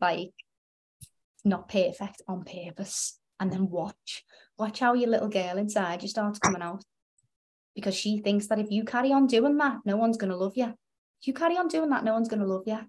[0.00, 0.32] like
[1.44, 4.24] not perfect on purpose, and then watch
[4.58, 6.82] watch how your little girl inside you starts coming out
[7.74, 10.56] because she thinks that if you carry on doing that, no one's going to love
[10.56, 10.66] you.
[11.20, 12.80] If you carry on doing that, no one's going to love you.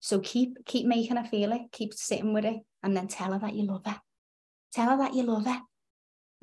[0.00, 3.38] So keep keep making her feel it, keep sitting with it, and then tell her
[3.38, 3.98] that you love her.
[4.72, 5.60] Tell her that you love her.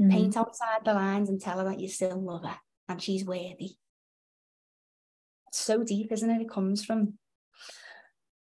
[0.02, 0.10] Mm-hmm.
[0.10, 2.58] Paint outside the lines and tell her that you still love her
[2.88, 3.76] and she's worthy.
[5.48, 6.42] It's so deep, isn't it?
[6.42, 7.18] It comes from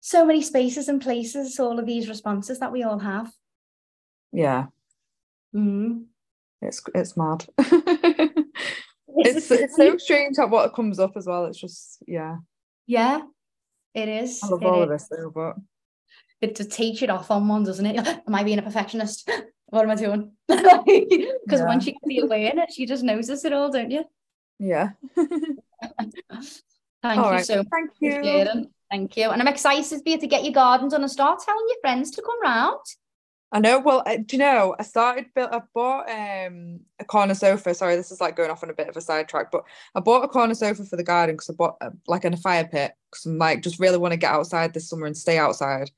[0.01, 3.31] so many spaces and places, all of these responses that we all have.
[4.33, 4.65] Yeah.
[5.55, 6.05] Mm.
[6.61, 7.45] It's it's mad.
[7.57, 11.45] it's it's so strange how what comes up as well.
[11.45, 12.37] It's just yeah.
[12.87, 13.21] Yeah,
[13.93, 14.41] it is.
[14.43, 14.83] I love it all is.
[14.83, 15.55] of this though, but
[16.41, 18.07] it to teach it off on one, doesn't it?
[18.27, 19.29] Am I being a perfectionist?
[19.71, 20.31] What am I doing?
[20.49, 21.65] Because Yeah.
[21.65, 24.03] once you away in it, she just notices it all, don't you?
[24.59, 24.89] yeah.
[27.01, 27.45] Thank All you right.
[27.45, 28.65] so much Thank you.
[28.91, 29.29] Thank you.
[29.29, 32.11] And I'm excited for you to get your garden done and start telling your friends
[32.11, 32.79] to come round.
[33.53, 33.79] I know.
[33.79, 34.75] Well, do you know?
[34.77, 35.27] I started.
[35.33, 35.53] built.
[35.53, 37.73] I bought um a corner sofa.
[37.73, 39.63] Sorry, this is like going off on a bit of a sidetrack, but
[39.95, 42.37] I bought a corner sofa for the garden because I bought uh, like in a
[42.37, 45.37] fire pit because I'm like just really want to get outside this summer and stay
[45.37, 45.89] outside.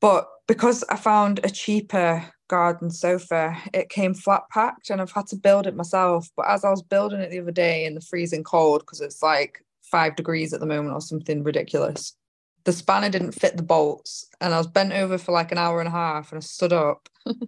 [0.00, 5.26] But because I found a cheaper garden sofa, it came flat packed, and I've had
[5.28, 6.28] to build it myself.
[6.36, 9.22] But as I was building it the other day in the freezing cold, because it's
[9.22, 12.16] like five degrees at the moment or something ridiculous,
[12.64, 15.80] the spanner didn't fit the bolts and I was bent over for like an hour
[15.80, 17.38] and a half and I stood up and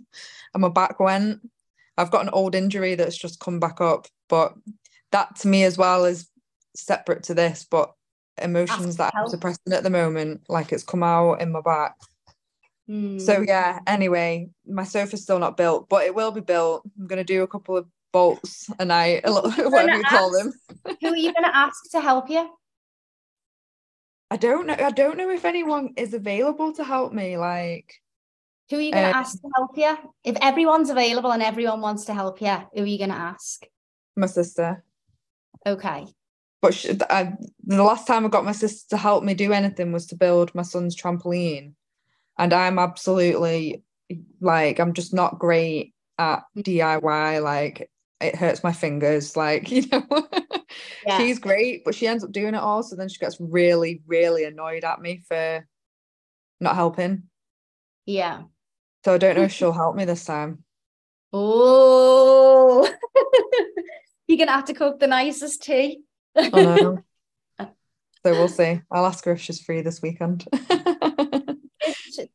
[0.57, 1.41] my back went.
[1.97, 4.55] I've got an old injury that's just come back up, but
[5.11, 6.28] that to me as well is
[6.76, 7.93] separate to this, but
[8.41, 11.97] emotions that I'm suppressing at the moment, like it's come out in my back.
[12.86, 13.18] Hmm.
[13.18, 16.89] So yeah, anyway, my sofa's still not built, but it will be built.
[16.99, 20.53] I'm gonna do a couple of bolts a night, a little, whatever you call them.
[21.01, 22.49] who are you going to ask to help you?
[24.31, 24.77] I don't know.
[24.79, 27.37] I don't know if anyone is available to help me.
[27.39, 27.95] Like,
[28.71, 29.97] Who are you going to Um, ask to help you?
[30.25, 33.65] If everyone's available and everyone wants to help you, who are you going to ask?
[34.17, 34.83] my sister.
[35.65, 36.05] Okay.
[36.61, 37.35] But she, I,
[37.65, 40.53] the last time I got my sister to help me do anything was to build
[40.57, 41.75] my son's trampoline,
[42.37, 43.85] and I'm absolutely
[44.41, 47.43] like I'm just not great at DIY.
[47.45, 47.89] Like
[48.21, 49.37] it hurts my fingers.
[49.37, 50.05] Like you know,
[51.07, 51.19] Yeah.
[51.19, 52.83] she's great, but she ends up doing it all.
[52.83, 55.66] So then she gets really, really annoyed at me for
[56.61, 57.25] not helping.
[58.07, 58.43] Yeah.
[59.05, 60.64] So I don't know if she'll help me this time.
[61.33, 62.83] Oh,
[64.27, 66.01] you're going to have to cook the nicest tea.
[66.35, 66.99] I know.
[67.61, 67.66] so
[68.25, 68.81] we'll see.
[68.91, 70.47] I'll ask her if she's free this weekend.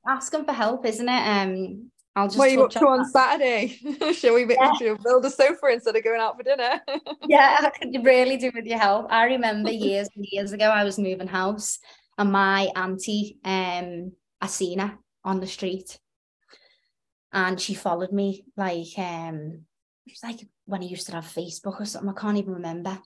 [0.08, 1.28] Asking for help, isn't it?
[1.28, 3.68] Um, I'll just what are you up to on Saturday?
[4.14, 4.74] shall we Yeah.
[4.74, 6.80] shall we build a sofa instead of going out for dinner?
[7.28, 9.08] Yeah, I could really do with your help.
[9.10, 11.80] I remember years and years ago, I was moving house,
[12.18, 14.12] and my auntie, um,
[14.42, 15.98] I seen her on the street,
[17.32, 19.66] and she followed me like um,
[20.06, 22.14] it was like when I used to have Facebook or something.
[22.16, 23.00] I can't even remember.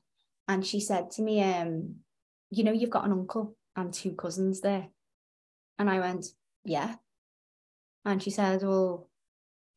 [0.49, 1.97] And she said to me, um,
[2.49, 4.87] you know, you've got an uncle and two cousins there,
[5.79, 6.25] and I went,
[6.65, 6.95] yeah.
[8.05, 9.09] And she said, well,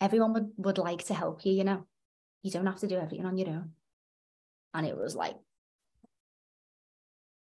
[0.00, 1.52] everyone would would like to help you.
[1.52, 1.86] You know,
[2.42, 3.72] you don't have to do everything on your own
[4.74, 5.36] and it was like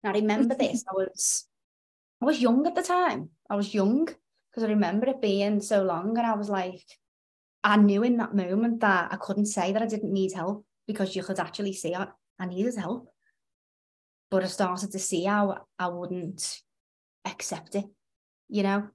[0.03, 0.85] I remember this.
[0.89, 1.47] I was
[2.21, 3.29] I was young at the time.
[3.49, 6.85] I was young because I remember it being so long, and I was like,
[7.63, 11.15] I knew in that moment that I couldn't say that I didn't need help because
[11.15, 12.07] you could actually see I,
[12.39, 13.09] I needed help.
[14.29, 16.61] But I started to see how I wouldn't
[17.25, 17.85] accept it,
[18.47, 18.87] you know,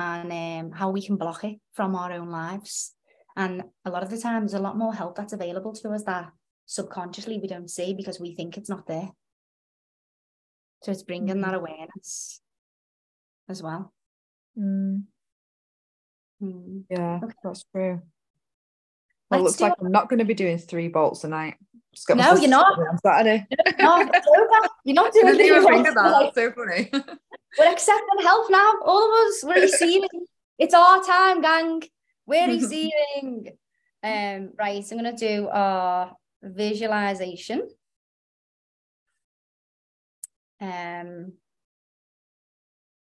[0.00, 2.94] and um, how we can block it from our own lives.
[3.36, 6.04] And a lot of the time, there's a lot more help that's available to us
[6.04, 6.30] that
[6.66, 9.10] subconsciously we don't see because we think it's not there.
[10.82, 12.40] So it's bringing that awareness
[13.48, 13.92] as well.
[14.58, 15.04] Mm,
[16.40, 16.80] Hmm.
[16.88, 17.34] yeah, Okay.
[17.44, 18.00] that's true.
[19.30, 21.28] Well, it Let's looks do like I'm not going to be doing three bolts a
[21.28, 21.56] night.
[22.08, 22.78] no, you're not.
[22.78, 23.46] On Saturday.
[23.78, 23.98] No,
[24.84, 25.94] you're not doing didn't even that.
[25.94, 26.90] That's so funny.
[27.58, 28.72] we're accepting help now.
[28.84, 30.08] All of us, we're receiving.
[30.58, 31.82] it's our time, gang.
[32.26, 33.48] We're receiving.
[34.02, 37.68] um, right, I'm gonna do our visualization.
[40.60, 41.32] Um,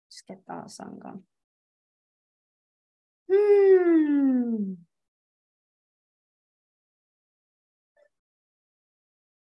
[0.10, 1.24] just get that song on.
[3.32, 4.74] Hmm.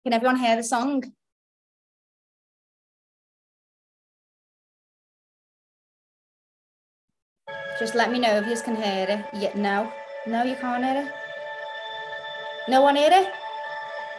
[0.03, 1.03] Can everyone hear the song?
[7.79, 9.25] Just let me know if you can hear it.
[9.33, 9.91] Yeah, no.
[10.25, 11.11] No, you can't hear it.
[12.67, 13.31] No one hear it?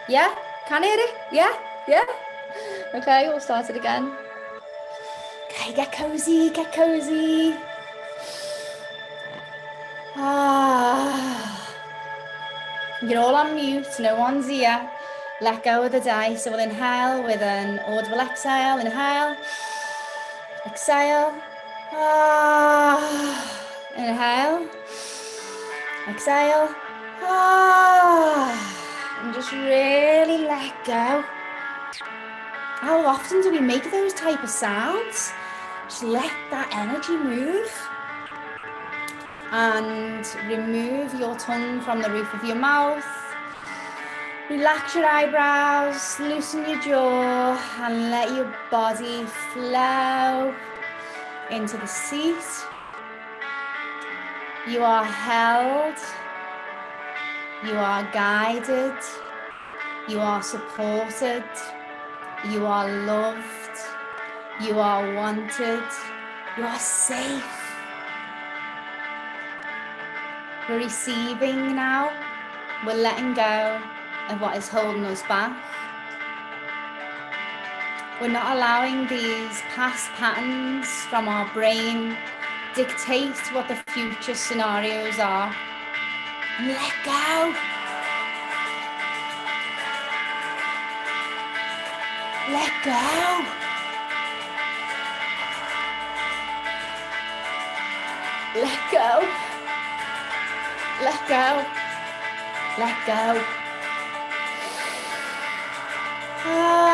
[0.08, 0.34] Yeah?
[0.68, 1.14] Can hear it?
[1.32, 1.52] Yeah?
[1.88, 2.04] Yeah?
[2.94, 4.12] Okay, we'll start it again.
[5.50, 7.54] Okay, get cozy, get cozy.
[10.16, 11.74] Ah.
[13.02, 14.88] You're all on mute, no one's here.
[15.40, 16.44] Let go of the dice.
[16.44, 18.78] So we'll inhale with an audible exhale.
[18.78, 19.36] Inhale.
[20.66, 21.32] Exhale.
[22.00, 22.94] Ah.
[23.96, 24.68] Inhale.
[26.08, 26.68] Exhale.
[27.22, 28.54] Ah.
[29.20, 31.24] And just really let go.
[32.78, 35.32] How often do we make those type of sounds?
[35.88, 37.68] Just let that energy move.
[39.50, 43.04] And remove your tongue from the roof of your mouth.
[44.48, 50.54] Relax your eyebrows, loosen your jaw, and let your body flow
[51.50, 52.44] into the seat.
[54.68, 55.96] You are held,
[57.64, 58.98] you are guided,
[60.08, 61.44] you are supported,
[62.50, 63.76] you are loved,
[64.60, 65.84] you are wanted,
[66.56, 67.44] you are safe.
[70.68, 72.12] We're receiving now,
[72.84, 73.80] we're letting go
[74.28, 75.56] of what is holding us back.
[78.20, 82.16] We're not allowing these past patterns from our brain
[82.74, 85.54] dictate what the future scenarios are.
[86.60, 87.54] Let go.
[92.50, 93.58] Let go.
[98.58, 99.10] Let go.
[101.04, 101.46] Let go.
[102.78, 103.44] Let go.
[106.50, 106.87] Ah,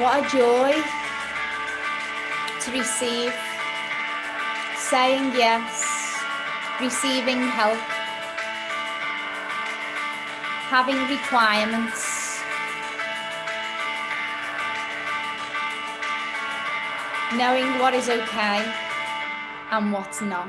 [0.00, 0.72] what a joy
[2.60, 3.34] to receive,
[4.76, 5.84] saying yes,
[6.80, 7.78] receiving help,
[10.72, 12.40] having requirements,
[17.36, 18.64] knowing what is okay
[19.70, 20.48] and what's not,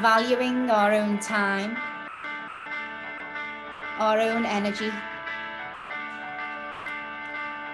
[0.00, 1.76] valuing our own time
[4.00, 4.90] our own energy,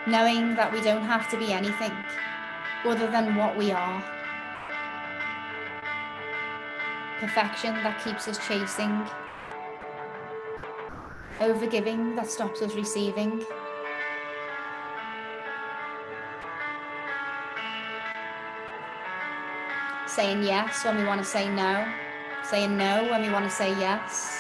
[0.07, 1.93] knowing that we don't have to be anything
[2.85, 4.03] other than what we are.
[7.19, 9.05] Perfection that keeps us chasing,
[11.41, 13.45] overgiving that stops us receiving.
[20.07, 21.87] Saying yes when we want to say no,
[22.43, 24.37] saying no when we want to say yes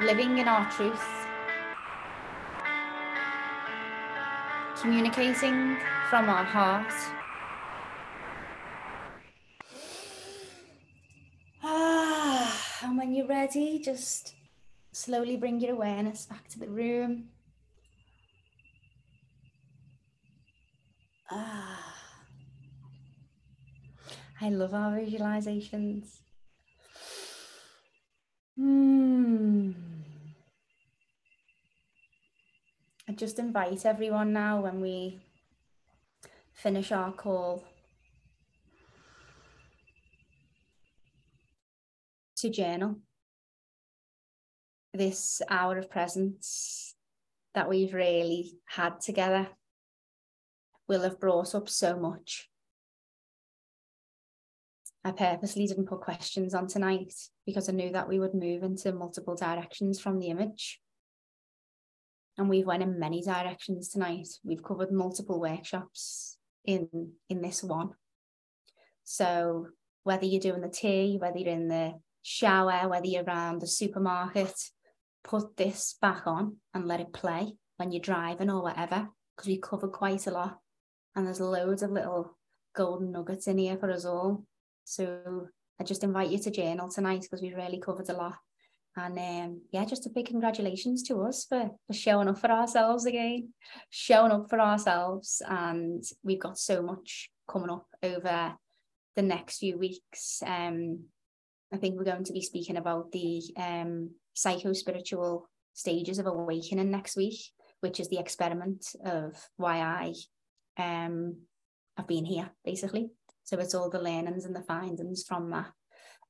[0.00, 1.23] living in our truth,
[4.84, 5.78] communicating
[6.10, 6.92] from our heart.
[11.62, 14.34] Ah, and when you're ready, just
[14.92, 17.30] slowly bring your awareness back to the room.
[21.30, 21.94] Ah,
[24.38, 26.18] I love our visualizations.
[28.58, 29.93] Hmm.
[33.06, 35.20] I just invite everyone now when we
[36.54, 37.62] finish our call
[42.36, 42.96] to journal
[44.94, 46.94] this hour of presence
[47.54, 49.48] that we've really had together
[50.88, 52.48] will have brought up so much.
[55.04, 57.12] I purposely didn't put questions on tonight
[57.44, 60.80] because I knew that we would move into multiple directions from the image.
[62.36, 64.28] And we've went in many directions tonight.
[64.42, 66.88] We've covered multiple workshops in
[67.28, 67.90] in this one.
[69.04, 69.68] So
[70.02, 74.54] whether you're doing the tea, whether you're in the shower, whether you're around the supermarket,
[75.22, 79.58] put this back on and let it play when you're driving or whatever, because we
[79.58, 80.58] cover quite a lot.
[81.14, 82.36] And there's loads of little
[82.74, 84.44] golden nuggets in here for us all.
[84.84, 85.48] So
[85.80, 88.36] I just invite you to journal tonight because we really covered a lot.
[88.96, 93.06] And um, yeah, just a big congratulations to us for, for showing up for ourselves
[93.06, 93.52] again,
[93.90, 95.42] showing up for ourselves.
[95.48, 98.54] And we've got so much coming up over
[99.16, 100.42] the next few weeks.
[100.46, 101.04] Um,
[101.72, 106.90] I think we're going to be speaking about the um, psycho spiritual stages of awakening
[106.90, 107.38] next week,
[107.80, 110.14] which is the experiment of why I
[110.78, 111.38] um,
[111.96, 113.10] have been here, basically.
[113.42, 115.70] So it's all the learnings and the findings from that.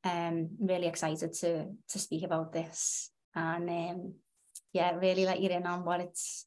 [0.04, 4.14] Um, really excited to to speak about this and um,
[4.72, 6.46] yeah, really let you in on what it's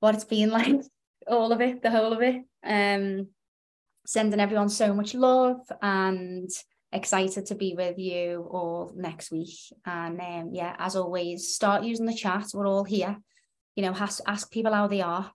[0.00, 0.80] what it's been like,
[1.26, 2.42] all of it, the whole of it.
[2.64, 3.28] Um,
[4.06, 6.50] sending everyone so much love and
[6.92, 9.54] excited to be with you all next week.
[9.84, 12.46] And um, yeah, as always, start using the chat.
[12.54, 13.18] We're all here.
[13.76, 15.30] You know, has, ask people how they are.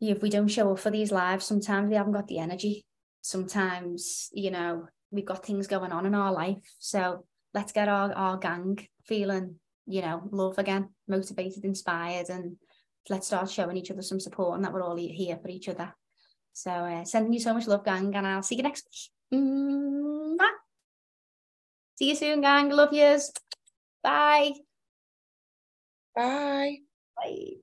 [0.00, 2.84] If we don't show up for these lives, sometimes we haven't got the energy.
[3.22, 6.58] Sometimes, you know, we've got things going on in our life.
[6.78, 12.56] So let's get our, our gang feeling, you know, love again, motivated, inspired, and
[13.08, 15.94] let's start showing each other some support and that we're all here for each other.
[16.52, 19.40] So uh, sending you so much love, gang, and I'll see you next week.
[19.40, 20.44] Mm-hmm.
[21.96, 22.70] See you soon, gang.
[22.70, 23.32] Love yous.
[24.02, 24.52] Bye.
[26.14, 26.78] Bye.
[27.16, 27.53] Bye.